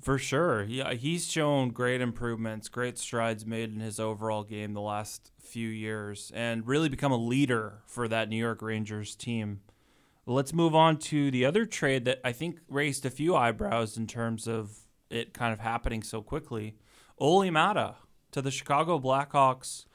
For 0.01 0.17
sure. 0.17 0.63
Yeah, 0.63 0.93
he's 0.93 1.31
shown 1.31 1.69
great 1.69 2.01
improvements, 2.01 2.67
great 2.67 2.97
strides 2.97 3.45
made 3.45 3.73
in 3.73 3.79
his 3.79 3.99
overall 3.99 4.43
game 4.43 4.73
the 4.73 4.81
last 4.81 5.31
few 5.39 5.69
years, 5.69 6.31
and 6.35 6.67
really 6.67 6.89
become 6.89 7.11
a 7.11 7.17
leader 7.17 7.81
for 7.85 8.07
that 8.09 8.27
New 8.27 8.35
York 8.35 8.61
Rangers 8.61 9.15
team. 9.15 9.61
Let's 10.25 10.53
move 10.53 10.75
on 10.75 10.97
to 10.97 11.31
the 11.31 11.45
other 11.45 11.65
trade 11.65 12.05
that 12.05 12.19
I 12.23 12.31
think 12.31 12.59
raised 12.67 13.05
a 13.05 13.09
few 13.09 13.35
eyebrows 13.35 13.97
in 13.97 14.07
terms 14.07 14.47
of 14.47 14.79
it 15.09 15.33
kind 15.33 15.53
of 15.53 15.59
happening 15.59 16.03
so 16.03 16.21
quickly. 16.21 16.75
Olli 17.17 17.49
Maatta 17.49 17.95
to 18.31 18.41
the 18.41 18.51
Chicago 18.51 18.99
Blackhawks 18.99 19.85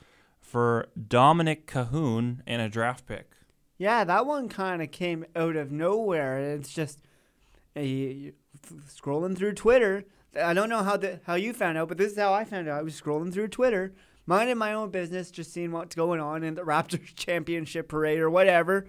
for 0.40 0.88
Dominik 0.98 1.66
Kahun 1.66 2.40
and 2.46 2.62
a 2.62 2.68
draft 2.68 3.06
pick. 3.06 3.32
Yeah, 3.78 4.02
that 4.04 4.26
one 4.26 4.48
kind 4.48 4.82
of 4.82 4.90
came 4.90 5.24
out 5.36 5.56
of 5.56 5.70
nowhere. 5.70 6.38
It's 6.54 6.72
just 6.72 7.00
eh, 7.76 7.82
you- 7.82 8.32
f- 8.64 8.72
scrolling 9.00 9.36
through 9.36 9.54
Twitter. 9.54 10.04
I 10.40 10.52
don't 10.52 10.68
know 10.68 10.82
how 10.82 10.96
the, 10.96 11.20
how 11.24 11.34
you 11.34 11.52
found 11.52 11.78
out, 11.78 11.88
but 11.88 11.96
this 11.96 12.12
is 12.12 12.18
how 12.18 12.32
I 12.34 12.44
found 12.44 12.68
out. 12.68 12.78
I 12.78 12.82
was 12.82 13.00
scrolling 13.00 13.32
through 13.32 13.48
Twitter, 13.48 13.94
minding 14.26 14.58
my 14.58 14.74
own 14.74 14.90
business, 14.90 15.30
just 15.30 15.52
seeing 15.52 15.70
what's 15.72 15.94
going 15.94 16.20
on 16.20 16.42
in 16.42 16.54
the 16.54 16.62
Raptors 16.64 17.14
championship 17.14 17.88
parade 17.88 18.18
or 18.18 18.28
whatever, 18.28 18.86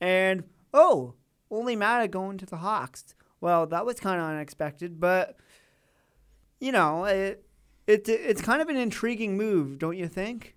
and 0.00 0.44
oh, 0.72 1.14
Olli 1.50 1.76
Maatta 1.76 2.08
going 2.08 2.38
to 2.38 2.46
the 2.46 2.58
Hawks. 2.58 3.14
Well, 3.40 3.66
that 3.66 3.84
was 3.86 4.00
kind 4.00 4.20
of 4.20 4.26
unexpected, 4.28 4.98
but 5.00 5.36
you 6.60 6.72
know, 6.72 7.04
it, 7.04 7.44
it 7.86 8.08
it's 8.08 8.42
kind 8.42 8.62
of 8.62 8.68
an 8.68 8.76
intriguing 8.76 9.36
move, 9.36 9.78
don't 9.78 9.96
you 9.96 10.08
think? 10.08 10.54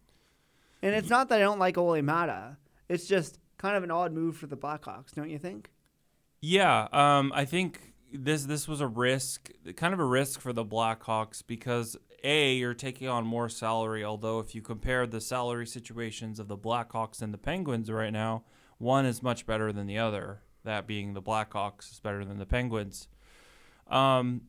And 0.82 0.96
it's 0.96 1.10
not 1.10 1.30
that 1.30 1.38
I 1.38 1.44
don't 1.44 1.60
like 1.60 1.78
Olli 1.78 2.02
Maatta. 2.02 2.58
It's 2.90 3.06
just 3.08 3.38
kind 3.62 3.78
of 3.78 3.84
an 3.84 3.92
odd 3.92 4.12
move 4.12 4.36
for 4.36 4.48
the 4.48 4.58
Blackhawks, 4.58 5.14
don't 5.14 5.30
you 5.30 5.38
think? 5.38 5.70
Yeah, 6.42 6.88
um, 6.92 7.32
I 7.36 7.46
think 7.46 7.94
this 8.12 8.46
this 8.46 8.68
was 8.68 8.82
a 8.82 8.88
risk, 8.88 9.52
kind 9.76 9.94
of 9.94 10.00
a 10.00 10.06
risk 10.06 10.42
for 10.42 10.52
the 10.52 10.66
Blackhawks 10.66 11.44
because 11.46 11.96
a 12.24 12.56
you're 12.56 12.74
taking 12.74 13.08
on 13.08 13.26
more 13.26 13.50
salary. 13.50 14.04
Although 14.04 14.40
if 14.40 14.56
you 14.56 14.64
compare 14.64 15.06
the 15.06 15.22
salary 15.22 15.68
situations 15.68 16.40
of 16.40 16.48
the 16.48 16.58
Blackhawks 16.58 17.22
and 17.22 17.32
the 17.32 17.38
Penguins 17.38 17.92
right 17.92 18.12
now, 18.12 18.44
one 18.80 19.06
is 19.06 19.22
much 19.22 19.46
better 19.46 19.72
than 19.72 19.86
the 19.86 20.00
other. 20.00 20.42
That 20.64 20.88
being 20.88 21.14
the 21.14 21.22
Blackhawks 21.22 21.92
is 21.92 22.00
better 22.00 22.26
than 22.26 22.40
the 22.40 22.46
Penguins. 22.48 23.08
Um, 23.88 24.42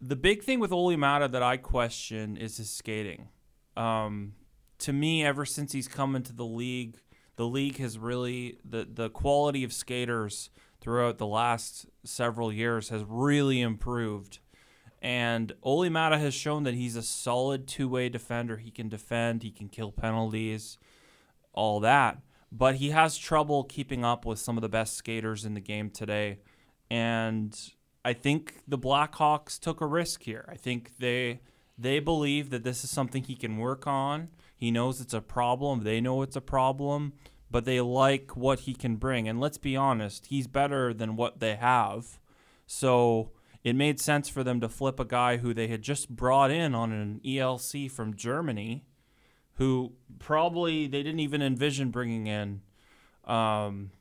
the 0.00 0.16
big 0.16 0.42
thing 0.42 0.58
with 0.58 0.72
Olli 0.72 0.96
Maatta 0.96 1.28
that 1.28 1.42
I 1.42 1.56
question 1.56 2.36
is 2.36 2.56
his 2.56 2.70
skating. 2.70 3.28
Um, 3.76 4.34
to 4.78 4.92
me, 4.92 5.24
ever 5.24 5.44
since 5.44 5.72
he's 5.72 5.88
come 5.88 6.16
into 6.16 6.32
the 6.32 6.44
league, 6.44 6.96
the 7.38 7.46
league 7.46 7.76
has 7.78 7.96
really 7.98 8.58
the 8.68 8.86
the 8.92 9.08
quality 9.08 9.62
of 9.62 9.72
skaters 9.72 10.50
throughout 10.80 11.18
the 11.18 11.26
last 11.26 11.86
several 12.04 12.52
years 12.52 12.88
has 12.88 13.04
really 13.06 13.60
improved. 13.60 14.40
And 15.00 15.52
Olli 15.62 15.88
Maatta 15.88 16.18
has 16.18 16.34
shown 16.34 16.64
that 16.64 16.74
he's 16.74 16.96
a 16.96 17.02
solid 17.02 17.68
two-way 17.68 18.08
defender. 18.08 18.56
He 18.56 18.72
can 18.72 18.88
defend, 18.88 19.44
he 19.44 19.52
can 19.52 19.68
kill 19.68 19.92
penalties, 19.92 20.78
all 21.52 21.78
that. 21.80 22.18
But 22.50 22.76
he 22.76 22.90
has 22.90 23.16
trouble 23.16 23.62
keeping 23.62 24.04
up 24.04 24.26
with 24.26 24.40
some 24.40 24.58
of 24.58 24.62
the 24.62 24.68
best 24.68 24.96
skaters 24.96 25.44
in 25.44 25.54
the 25.54 25.60
game 25.60 25.90
today. 25.90 26.40
And 26.90 27.56
I 28.04 28.14
think 28.14 28.62
the 28.66 28.78
Blackhawks 28.78 29.60
took 29.60 29.80
a 29.80 29.86
risk 29.86 30.24
here. 30.24 30.44
I 30.48 30.56
think 30.56 30.98
they 30.98 31.40
they 31.78 32.00
believe 32.00 32.50
that 32.50 32.64
this 32.64 32.82
is 32.82 32.90
something 32.90 33.22
he 33.22 33.36
can 33.36 33.58
work 33.58 33.86
on. 33.86 34.30
He 34.58 34.72
knows 34.72 35.00
it's 35.00 35.14
a 35.14 35.20
problem. 35.20 35.84
They 35.84 36.00
know 36.00 36.22
it's 36.22 36.34
a 36.34 36.40
problem, 36.40 37.12
but 37.48 37.64
they 37.64 37.80
like 37.80 38.36
what 38.36 38.60
he 38.60 38.74
can 38.74 38.96
bring. 38.96 39.28
And 39.28 39.38
let's 39.38 39.56
be 39.56 39.76
honest, 39.76 40.26
he's 40.26 40.48
better 40.48 40.92
than 40.92 41.14
what 41.14 41.38
they 41.38 41.54
have. 41.54 42.18
So 42.66 43.30
it 43.62 43.76
made 43.76 44.00
sense 44.00 44.28
for 44.28 44.42
them 44.42 44.60
to 44.60 44.68
flip 44.68 44.98
a 44.98 45.04
guy 45.04 45.36
who 45.36 45.54
they 45.54 45.68
had 45.68 45.82
just 45.82 46.10
brought 46.10 46.50
in 46.50 46.74
on 46.74 46.90
an 46.90 47.20
ELC 47.24 47.88
from 47.88 48.16
Germany, 48.16 48.84
who 49.54 49.92
probably 50.18 50.88
they 50.88 51.04
didn't 51.04 51.20
even 51.20 51.40
envision 51.40 51.92
bringing 51.92 52.26
in. 52.26 52.62
Um, 53.24 53.92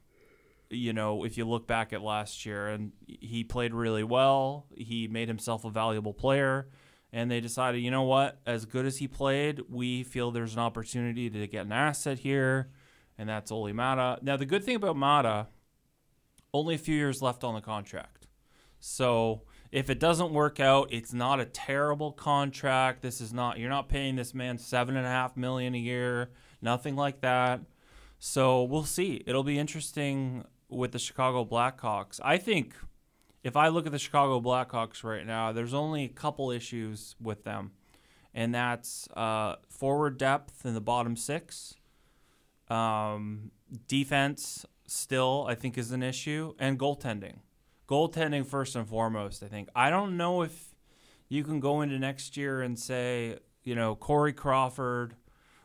you 0.71 0.91
know, 0.91 1.23
if 1.23 1.37
you 1.37 1.45
look 1.45 1.67
back 1.67 1.93
at 1.93 2.01
last 2.01 2.47
year, 2.47 2.67
and 2.67 2.93
he 3.05 3.43
played 3.43 3.75
really 3.75 4.03
well, 4.03 4.65
he 4.75 5.07
made 5.07 5.27
himself 5.27 5.65
a 5.65 5.69
valuable 5.69 6.15
player 6.15 6.67
and 7.11 7.31
they 7.31 7.39
decided, 7.39 7.79
you 7.79 7.91
know 7.91 8.03
what, 8.03 8.39
as 8.45 8.65
good 8.65 8.85
as 8.85 8.97
he 8.97 9.07
played, 9.07 9.61
we 9.69 10.03
feel 10.03 10.31
there's 10.31 10.53
an 10.53 10.59
opportunity 10.59 11.29
to 11.29 11.47
get 11.47 11.65
an 11.65 11.71
asset 11.71 12.19
here, 12.19 12.69
and 13.17 13.29
that's 13.29 13.51
Olli 13.51 13.73
Maatta. 13.73 14.21
Now, 14.21 14.37
the 14.37 14.45
good 14.45 14.63
thing 14.63 14.75
about 14.75 14.95
Maatta, 14.95 15.47
only 16.53 16.75
a 16.75 16.77
few 16.77 16.95
years 16.95 17.21
left 17.21 17.43
on 17.43 17.55
the 17.55 17.61
contract. 17.61 18.27
So 18.79 19.43
if 19.71 19.89
it 19.89 19.99
doesn't 19.99 20.31
work 20.31 20.59
out, 20.59 20.91
it's 20.91 21.13
not 21.13 21.39
a 21.39 21.45
terrible 21.45 22.11
contract. 22.11 23.01
This 23.01 23.21
is 23.21 23.33
not 23.33 23.59
you're 23.59 23.69
not 23.69 23.89
paying 23.89 24.15
this 24.15 24.33
man 24.33 24.57
seven 24.57 24.95
and 24.95 25.05
a 25.05 25.09
half 25.09 25.35
million 25.35 25.75
a 25.75 25.79
year, 25.79 26.29
nothing 26.61 26.95
like 26.95 27.21
that. 27.21 27.61
So 28.19 28.63
we'll 28.63 28.83
see. 28.83 29.23
It'll 29.25 29.43
be 29.43 29.59
interesting 29.59 30.45
with 30.69 30.91
the 30.91 30.99
Chicago 30.99 31.45
Blackhawks. 31.45 32.19
I 32.23 32.37
think 32.37 32.75
if 33.47 33.55
I 33.55 33.69
look 33.69 33.85
at 33.85 33.91
the 33.91 33.99
Chicago 33.99 34.41
Blackhawks 34.41 35.03
right 35.03 35.25
now, 35.25 35.53
there's 35.53 35.73
only 35.73 36.03
a 36.03 36.09
couple 36.09 36.51
issues 36.51 37.15
with 37.21 37.43
them, 37.43 37.71
and 38.33 38.53
that's 38.53 39.07
uh, 39.15 39.55
forward 39.69 40.17
depth 40.17 40.65
in 40.65 40.73
the 40.73 40.81
bottom 40.81 41.15
six. 41.15 41.75
Um, 42.69 43.51
defense 43.87 44.65
still, 44.85 45.45
I 45.47 45.55
think, 45.55 45.77
is 45.77 45.91
an 45.91 46.03
issue, 46.03 46.55
and 46.59 46.77
goaltending. 46.77 47.37
Goaltending 47.87 48.45
first 48.45 48.75
and 48.75 48.87
foremost, 48.87 49.41
I 49.41 49.47
think. 49.47 49.69
I 49.73 49.89
don't 49.89 50.17
know 50.17 50.41
if 50.41 50.75
you 51.29 51.43
can 51.43 51.61
go 51.61 51.81
into 51.81 51.97
next 51.97 52.35
year 52.35 52.61
and 52.61 52.77
say, 52.77 53.37
you 53.63 53.75
know, 53.75 53.95
Corey 53.95 54.33
Crawford 54.33 55.15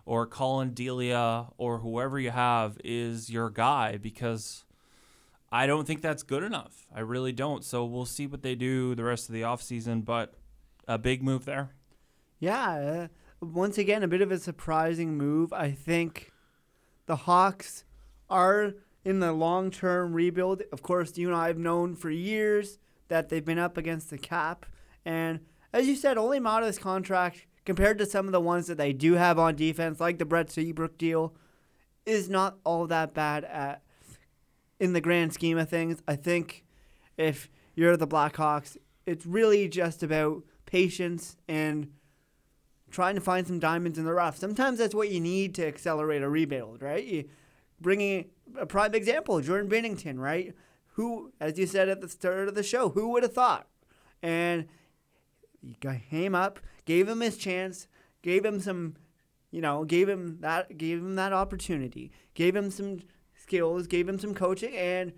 or 0.05 0.27
Collin 0.27 0.73
Delia 0.73 1.47
or 1.57 1.79
whoever 1.79 2.18
you 2.18 2.31
have 2.31 2.79
is 2.85 3.29
your 3.29 3.51
guy 3.51 3.97
because 3.97 4.64
I 5.53 5.67
don't 5.67 5.87
think 5.87 6.01
that's 6.01 6.23
good 6.23 6.43
enough. 6.43 6.87
I 6.95 7.01
really 7.01 7.33
don't. 7.33 7.62
So 7.62 7.85
we'll 7.85 8.07
see 8.07 8.27
what 8.27 8.43
they 8.43 8.55
do 8.55 8.95
the 8.95 9.05
rest 9.05 9.29
of 9.29 9.35
the 9.35 9.43
offseason, 9.43 10.03
but 10.03 10.35
a 10.88 10.97
big 10.97 11.23
move 11.23 11.45
there. 11.45 11.75
Yeah. 12.41 13.09
Uh, 13.43 13.45
once 13.45 13.77
again, 13.77 14.03
a 14.03 14.09
bit 14.09 14.23
of 14.23 14.33
a 14.33 14.38
surprising 14.38 15.19
move. 15.19 15.53
I 15.53 15.71
think 15.71 16.33
the 17.05 17.17
Hawks 17.17 17.85
are 18.31 18.73
in 19.05 19.21
the 19.21 19.33
long 19.33 19.71
term 19.71 20.15
rebuild. 20.15 20.62
Of 20.73 20.83
course, 20.83 21.19
you 21.19 21.29
and 21.29 21.37
I 21.37 21.49
have 21.49 21.59
known 21.59 21.97
for 21.97 22.11
years 22.11 22.79
that 23.09 23.29
they've 23.29 23.45
been 23.45 23.59
up 23.59 23.77
against 23.77 24.09
the 24.09 24.19
cap. 24.19 24.65
And 25.05 25.41
as 25.71 25.87
you 25.87 25.97
said, 25.97 26.17
Olli 26.17 26.41
Maatta's 26.41 26.79
contract, 26.79 27.47
compared 27.67 27.99
to 27.99 28.07
some 28.07 28.25
of 28.25 28.33
the 28.33 28.41
ones 28.41 28.69
that 28.69 28.79
they 28.79 28.95
do 28.95 29.15
have 29.15 29.38
on 29.38 29.55
defense, 29.55 30.01
like 30.01 30.19
the 30.19 30.25
Brent 30.25 30.51
Seabrook 30.51 30.97
deal, 30.97 31.35
is 32.07 32.31
not 32.31 32.57
all 32.65 32.87
that 32.87 33.12
bad 33.12 33.45
at 33.45 33.83
in 34.83 34.95
the 34.95 35.01
grand 35.01 35.33
scheme 35.33 35.59
of 35.59 35.68
things. 35.68 36.03
I 36.09 36.16
think 36.16 36.64
if 37.16 37.49
you're 37.77 37.97
the 37.97 38.09
Blackhawks, 38.09 38.77
it's 39.07 39.25
really 39.25 39.68
just 39.68 40.03
about 40.03 40.42
patience 40.66 41.37
and 41.47 41.92
trying 42.90 43.14
to 43.14 43.21
find 43.21 43.47
some 43.47 43.61
diamonds 43.61 43.97
in 43.97 44.05
the 44.05 44.12
rough. 44.12 44.37
Sometimes 44.37 44.81
that's 44.81 44.92
what 44.92 45.09
you 45.09 45.21
need 45.21 45.55
to 45.55 45.64
accelerate 45.64 46.21
a 46.21 46.29
rebuild, 46.29 46.83
right? 46.83 47.05
You 47.05 47.29
bringing 47.81 48.31
a 48.59 48.66
prime 48.66 48.92
example, 48.92 49.40
Jordan 49.40 49.71
Binnington, 49.71 50.18
right? 50.18 50.53
Who, 50.95 51.33
as 51.40 51.61
you 51.61 51.66
said 51.66 51.88
at 51.88 52.01
the 52.01 52.09
start 52.09 52.49
of 52.49 52.57
the 52.57 52.64
show, 52.64 52.88
who 52.88 53.11
would 53.11 53.23
have 53.23 53.33
thought? 53.33 53.68
And 54.21 54.66
you 55.62 55.77
came 56.11 56.35
up, 56.35 56.59
gave 56.87 57.09
him 57.09 57.21
his 57.21 57.37
chance, 57.37 57.87
gave 58.21 58.45
him 58.45 58.59
some, 58.59 58.97
you 59.53 59.61
know, 59.61 59.85
gave 59.85 60.09
him 60.09 60.38
that, 60.40 60.77
gave 60.77 60.99
him 60.99 61.14
that 61.14 61.33
opportunity, 61.33 62.11
gave 62.35 62.57
him 62.57 62.68
some 62.73 62.99
skills, 63.53 63.87
gave 63.87 64.09
him 64.09 64.19
some 64.19 64.35
coaching, 64.35 64.75
and 64.75 65.12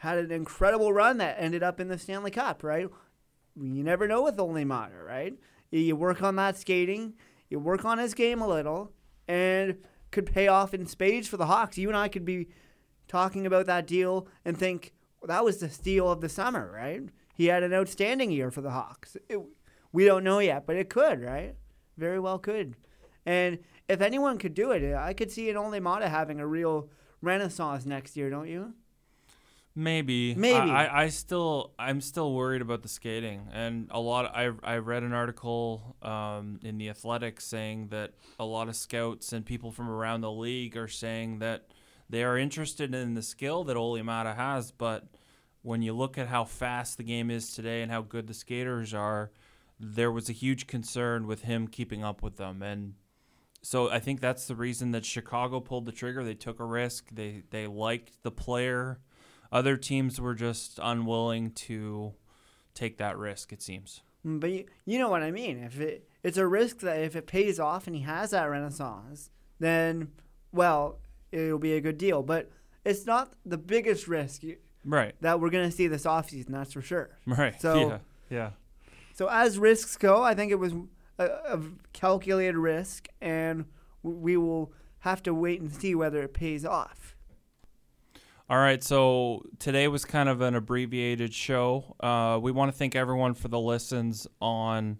had 0.00 0.18
an 0.18 0.30
incredible 0.30 0.92
run 0.92 1.16
that 1.16 1.36
ended 1.38 1.62
up 1.62 1.80
in 1.80 1.88
the 1.88 1.96
Stanley 1.96 2.30
Cup, 2.30 2.62
right? 2.62 2.86
You 3.58 3.82
never 3.82 4.06
know 4.06 4.22
with 4.22 4.38
Olli 4.38 4.66
Maatta, 4.66 5.02
right? 5.02 5.32
You 5.70 5.96
work 5.96 6.22
on 6.22 6.36
that 6.36 6.58
skating, 6.58 7.14
you 7.48 7.58
work 7.58 7.86
on 7.86 7.96
his 7.96 8.12
game 8.12 8.42
a 8.42 8.46
little, 8.46 8.92
and 9.26 9.78
could 10.10 10.26
pay 10.26 10.48
off 10.48 10.74
in 10.74 10.86
spades 10.86 11.28
for 11.28 11.38
the 11.38 11.46
Hawks. 11.46 11.78
You 11.78 11.88
and 11.88 11.96
I 11.96 12.08
could 12.08 12.26
be 12.26 12.48
talking 13.08 13.46
about 13.46 13.64
that 13.66 13.86
deal 13.86 14.28
and 14.44 14.58
think 14.58 14.92
well, 15.22 15.28
that 15.28 15.44
was 15.44 15.56
the 15.56 15.70
steal 15.70 16.10
of 16.10 16.20
the 16.20 16.28
summer, 16.28 16.70
right? 16.70 17.04
He 17.34 17.46
had 17.46 17.62
an 17.62 17.72
outstanding 17.72 18.30
year 18.30 18.50
for 18.50 18.60
the 18.60 18.70
Hawks. 18.70 19.16
It, 19.30 19.40
we 19.92 20.04
don't 20.04 20.24
know 20.24 20.40
yet, 20.40 20.66
but 20.66 20.76
it 20.76 20.90
could, 20.90 21.22
right? 21.22 21.54
Very 21.96 22.20
well 22.20 22.38
could. 22.38 22.76
And 23.24 23.60
if 23.88 24.02
anyone 24.02 24.36
could 24.36 24.52
do 24.52 24.72
it, 24.72 24.94
I 24.94 25.14
could 25.14 25.30
see 25.30 25.48
an 25.48 25.56
Olli 25.56 25.80
Maatta 25.80 26.10
having 26.10 26.38
a 26.38 26.46
real 26.46 26.90
renaissance 27.26 27.84
next 27.84 28.16
year, 28.16 28.30
don't 28.30 28.48
you? 28.48 28.72
Maybe. 29.78 30.34
Maybe. 30.34 30.70
I, 30.70 31.02
I, 31.02 31.08
still 31.10 31.72
I'm 31.78 32.00
still 32.00 32.32
worried 32.32 32.62
about 32.62 32.82
the 32.82 32.88
skating, 32.88 33.48
and 33.52 33.88
a 33.90 34.00
lot. 34.00 34.34
I 34.34 34.50
I 34.62 34.78
read 34.78 35.02
an 35.02 35.12
article 35.12 35.96
um, 36.00 36.58
in 36.62 36.78
the 36.78 36.88
Athletics 36.88 37.44
saying 37.44 37.88
that 37.88 38.14
a 38.40 38.44
lot 38.46 38.68
of 38.68 38.76
scouts 38.76 39.34
and 39.34 39.44
people 39.44 39.70
from 39.70 39.90
around 39.90 40.22
the 40.22 40.32
league 40.32 40.78
are 40.78 40.88
saying 40.88 41.40
that 41.40 41.66
they 42.08 42.24
are 42.24 42.38
interested 42.38 42.94
in 42.94 43.12
the 43.12 43.22
skill 43.22 43.64
that 43.64 43.76
Olli 43.76 44.00
Maatta 44.00 44.32
has, 44.34 44.70
but 44.70 45.04
when 45.60 45.82
you 45.82 45.92
look 45.92 46.16
at 46.16 46.28
how 46.28 46.44
fast 46.44 46.96
the 46.96 47.02
game 47.02 47.30
is 47.30 47.52
today 47.52 47.82
and 47.82 47.92
how 47.92 48.00
good 48.00 48.28
the 48.28 48.34
skaters 48.34 48.94
are, 48.94 49.30
there 49.78 50.12
was 50.12 50.30
a 50.30 50.32
huge 50.32 50.66
concern 50.66 51.26
with 51.26 51.42
him 51.42 51.68
keeping 51.68 52.02
up 52.02 52.22
with 52.22 52.36
them, 52.36 52.62
and 52.62 52.94
so 53.66 53.90
I 53.90 53.98
think 53.98 54.20
that's 54.20 54.46
the 54.46 54.54
reason 54.54 54.92
that 54.92 55.04
Chicago 55.04 55.58
pulled 55.58 55.86
the 55.86 55.92
trigger. 55.92 56.22
They 56.22 56.34
took 56.34 56.60
a 56.60 56.64
risk. 56.64 57.08
They 57.10 57.42
they 57.50 57.66
liked 57.66 58.22
the 58.22 58.30
player. 58.30 59.00
Other 59.50 59.76
teams 59.76 60.20
were 60.20 60.36
just 60.36 60.78
unwilling 60.80 61.50
to 61.50 62.14
take 62.74 62.98
that 62.98 63.18
risk. 63.18 63.52
It 63.52 63.60
seems. 63.60 64.02
Mm, 64.24 64.38
but 64.38 64.50
you, 64.50 64.66
you 64.84 65.00
know 65.00 65.08
what 65.08 65.24
I 65.24 65.32
mean. 65.32 65.58
If 65.58 65.80
it 65.80 66.08
it's 66.22 66.36
a 66.36 66.46
risk 66.46 66.78
that 66.80 67.00
if 67.00 67.16
it 67.16 67.26
pays 67.26 67.58
off 67.58 67.88
and 67.88 67.96
he 67.96 68.02
has 68.02 68.30
that 68.30 68.44
renaissance, 68.44 69.30
then 69.58 70.12
well, 70.52 71.00
it'll 71.32 71.58
be 71.58 71.72
a 71.72 71.80
good 71.80 71.98
deal. 71.98 72.22
But 72.22 72.52
it's 72.84 73.04
not 73.04 73.32
the 73.44 73.58
biggest 73.58 74.06
risk 74.06 74.42
right 74.84 75.16
that 75.22 75.40
we're 75.40 75.50
gonna 75.50 75.72
see 75.72 75.88
this 75.88 76.04
offseason. 76.04 76.50
That's 76.50 76.72
for 76.72 76.82
sure. 76.82 77.18
Right. 77.26 77.60
So 77.60 77.80
yeah. 77.88 77.98
Yeah. 78.30 78.50
So 79.14 79.26
as 79.28 79.58
risks 79.58 79.96
go, 79.96 80.22
I 80.22 80.34
think 80.34 80.52
it 80.52 80.60
was 80.60 80.72
a, 81.18 81.60
calculated 81.92 82.56
risk, 82.56 83.08
and 83.20 83.66
we 84.02 84.36
will 84.36 84.72
have 85.00 85.22
to 85.24 85.34
wait 85.34 85.60
and 85.60 85.72
see 85.72 85.94
whether 85.94 86.22
it 86.22 86.34
pays 86.34 86.64
off. 86.64 87.16
All 88.48 88.58
right, 88.58 88.82
so 88.82 89.44
today 89.58 89.88
was 89.88 90.04
kind 90.04 90.28
of 90.28 90.40
an 90.40 90.54
abbreviated 90.54 91.34
show. 91.34 91.96
Uh, 91.98 92.38
we 92.40 92.52
want 92.52 92.70
to 92.70 92.78
thank 92.78 92.94
everyone 92.94 93.34
for 93.34 93.48
the 93.48 93.58
listens 93.58 94.28
on 94.40 94.98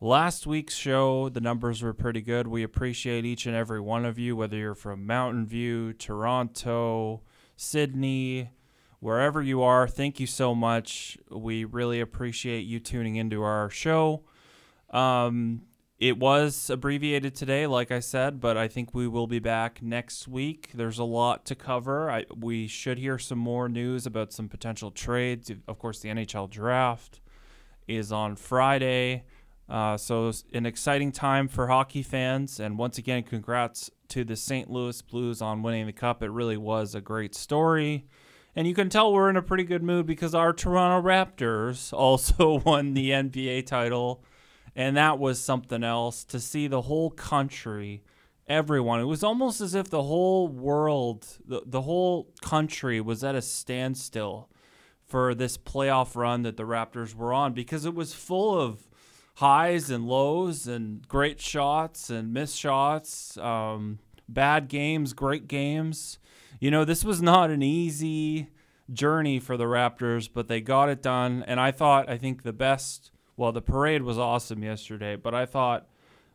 last 0.00 0.46
week's 0.46 0.74
show. 0.74 1.28
The 1.28 1.42
numbers 1.42 1.82
were 1.82 1.92
pretty 1.92 2.22
good. 2.22 2.46
We 2.46 2.62
appreciate 2.62 3.26
each 3.26 3.44
and 3.44 3.54
every 3.54 3.80
one 3.80 4.06
of 4.06 4.18
you, 4.18 4.34
whether 4.34 4.56
you're 4.56 4.74
from 4.74 5.06
Mountain 5.06 5.46
View, 5.46 5.92
Toronto, 5.92 7.20
Sydney, 7.54 8.48
wherever 8.98 9.42
you 9.42 9.62
are. 9.62 9.86
Thank 9.86 10.18
you 10.18 10.26
so 10.26 10.54
much. 10.54 11.18
We 11.30 11.66
really 11.66 12.00
appreciate 12.00 12.60
you 12.60 12.80
tuning 12.80 13.16
into 13.16 13.42
our 13.42 13.68
show. 13.68 14.22
Um, 14.90 15.62
it 15.98 16.18
was 16.18 16.70
abbreviated 16.70 17.34
today, 17.34 17.66
like 17.66 17.90
I 17.90 18.00
said, 18.00 18.40
but 18.40 18.56
I 18.56 18.68
think 18.68 18.94
we 18.94 19.06
will 19.06 19.26
be 19.26 19.38
back 19.38 19.82
next 19.82 20.26
week. 20.26 20.70
There's 20.72 20.98
a 20.98 21.04
lot 21.04 21.44
to 21.46 21.54
cover. 21.54 22.10
I, 22.10 22.24
we 22.34 22.66
should 22.66 22.98
hear 22.98 23.18
some 23.18 23.38
more 23.38 23.68
news 23.68 24.06
about 24.06 24.32
some 24.32 24.48
potential 24.48 24.90
trades. 24.90 25.52
Of 25.68 25.78
course, 25.78 26.00
the 26.00 26.08
NHL 26.08 26.48
draft 26.48 27.20
is 27.86 28.12
on 28.12 28.36
Friday. 28.36 29.24
Uh, 29.68 29.98
so 29.98 30.32
an 30.54 30.64
exciting 30.64 31.12
time 31.12 31.48
for 31.48 31.68
hockey 31.68 32.02
fans, 32.02 32.58
and 32.58 32.78
once 32.78 32.96
again, 32.96 33.22
congrats 33.22 33.90
to 34.08 34.24
the 34.24 34.36
St. 34.36 34.70
Louis 34.70 35.00
Blues 35.02 35.42
on 35.42 35.62
winning 35.62 35.86
the 35.86 35.92
cup. 35.92 36.22
It 36.22 36.30
really 36.30 36.56
was 36.56 36.94
a 36.94 37.00
great 37.00 37.34
story. 37.34 38.06
And 38.56 38.66
you 38.66 38.74
can 38.74 38.88
tell 38.88 39.12
we're 39.12 39.30
in 39.30 39.36
a 39.36 39.42
pretty 39.42 39.64
good 39.64 39.82
mood 39.82 40.06
because 40.06 40.34
our 40.34 40.52
Toronto 40.52 41.06
Raptors 41.06 41.92
also 41.96 42.60
won 42.64 42.94
the 42.94 43.10
NBA 43.10 43.66
title. 43.66 44.24
And 44.74 44.96
that 44.96 45.18
was 45.18 45.40
something 45.40 45.82
else 45.82 46.24
to 46.24 46.40
see 46.40 46.66
the 46.68 46.82
whole 46.82 47.10
country, 47.10 48.02
everyone. 48.46 49.00
It 49.00 49.04
was 49.04 49.24
almost 49.24 49.60
as 49.60 49.74
if 49.74 49.90
the 49.90 50.02
whole 50.02 50.48
world, 50.48 51.26
the, 51.46 51.62
the 51.66 51.82
whole 51.82 52.32
country 52.40 53.00
was 53.00 53.24
at 53.24 53.34
a 53.34 53.42
standstill 53.42 54.48
for 55.06 55.34
this 55.34 55.58
playoff 55.58 56.14
run 56.14 56.42
that 56.42 56.56
the 56.56 56.62
Raptors 56.62 57.14
were 57.14 57.32
on 57.32 57.52
because 57.52 57.84
it 57.84 57.94
was 57.94 58.14
full 58.14 58.58
of 58.58 58.88
highs 59.36 59.90
and 59.90 60.06
lows 60.06 60.66
and 60.66 61.06
great 61.08 61.40
shots 61.40 62.10
and 62.10 62.32
missed 62.32 62.56
shots, 62.56 63.36
um, 63.38 63.98
bad 64.28 64.68
games, 64.68 65.12
great 65.12 65.48
games. 65.48 66.18
You 66.60 66.70
know, 66.70 66.84
this 66.84 67.04
was 67.04 67.20
not 67.20 67.50
an 67.50 67.62
easy 67.62 68.50
journey 68.92 69.40
for 69.40 69.56
the 69.56 69.64
Raptors, 69.64 70.28
but 70.32 70.46
they 70.48 70.60
got 70.60 70.88
it 70.88 71.02
done. 71.02 71.42
And 71.46 71.58
I 71.58 71.70
thought, 71.70 72.08
I 72.08 72.18
think 72.18 72.42
the 72.42 72.52
best, 72.52 73.10
well, 73.36 73.52
the 73.52 73.62
parade 73.62 74.02
was 74.02 74.18
awesome 74.18 74.62
yesterday, 74.62 75.16
but 75.16 75.34
I 75.34 75.46
thought 75.46 75.88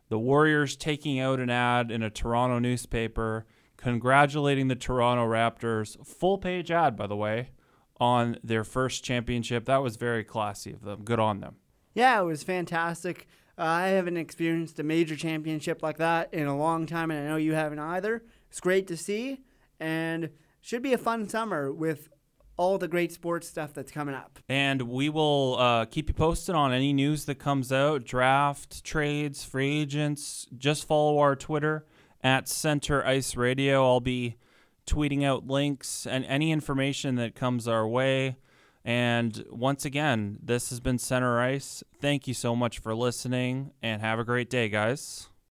the 0.08 0.18
Warriors 0.18 0.76
taking 0.76 1.18
out 1.18 1.40
an 1.40 1.50
ad 1.50 1.90
in 1.90 2.02
a 2.02 2.10
Toronto 2.10 2.58
newspaper 2.58 3.46
congratulating 3.76 4.68
the 4.68 4.74
Toronto 4.74 5.24
Raptors, 5.26 6.04
full 6.06 6.38
page 6.38 6.70
ad, 6.70 6.96
by 6.96 7.06
the 7.06 7.16
way, 7.16 7.50
on 7.98 8.38
their 8.42 8.64
first 8.64 9.04
championship. 9.04 9.66
That 9.66 9.82
was 9.82 9.96
very 9.96 10.24
classy 10.24 10.72
of 10.72 10.82
them. 10.82 11.02
Good 11.04 11.20
on 11.20 11.40
them. 11.40 11.56
Yeah, 11.94 12.20
it 12.20 12.24
was 12.24 12.42
fantastic. 12.42 13.26
Uh, 13.58 13.62
I 13.62 13.88
haven't 13.88 14.16
experienced 14.16 14.78
a 14.78 14.82
major 14.82 15.16
championship 15.16 15.82
like 15.82 15.96
that 15.98 16.32
in 16.32 16.46
a 16.46 16.56
long 16.56 16.86
time, 16.86 17.10
and 17.10 17.26
I 17.26 17.30
know 17.30 17.36
you 17.36 17.54
haven't 17.54 17.78
either. 17.78 18.22
It's 18.50 18.60
great 18.60 18.86
to 18.88 18.96
see, 18.96 19.42
and 19.80 20.30
should 20.60 20.82
be 20.82 20.92
a 20.92 20.98
fun 20.98 21.28
summer 21.28 21.72
with 21.72 22.08
all 22.56 22.78
the 22.78 22.88
great 22.88 23.12
sports 23.12 23.48
stuff 23.48 23.72
that's 23.74 23.92
coming 23.92 24.14
up. 24.14 24.38
And 24.48 24.82
we 24.82 25.08
will 25.08 25.56
uh, 25.58 25.84
keep 25.86 26.08
you 26.08 26.14
posted 26.14 26.54
on 26.54 26.72
any 26.72 26.92
news 26.92 27.24
that 27.26 27.36
comes 27.36 27.72
out, 27.72 28.04
draft, 28.04 28.84
trades, 28.84 29.44
free 29.44 29.80
agents. 29.80 30.46
Just 30.56 30.86
follow 30.86 31.18
our 31.18 31.36
Twitter 31.36 31.86
at 32.22 32.48
Center 32.48 33.04
Ice 33.04 33.36
Radio. 33.36 33.84
I'll 33.84 34.00
be 34.00 34.36
tweeting 34.86 35.24
out 35.24 35.46
links 35.46 36.06
and 36.06 36.24
any 36.26 36.52
information 36.52 37.16
that 37.16 37.34
comes 37.34 37.68
our 37.68 37.86
way. 37.86 38.36
And 38.84 39.44
once 39.50 39.84
again, 39.84 40.38
this 40.40 40.70
has 40.70 40.78
been 40.78 40.98
Center 40.98 41.40
Ice. 41.40 41.82
Thank 42.00 42.28
you 42.28 42.34
so 42.34 42.54
much 42.54 42.78
for 42.78 42.94
listening 42.94 43.72
and 43.82 44.00
have 44.00 44.20
a 44.20 44.24
great 44.24 44.48
day, 44.48 44.68
guys. 44.68 45.28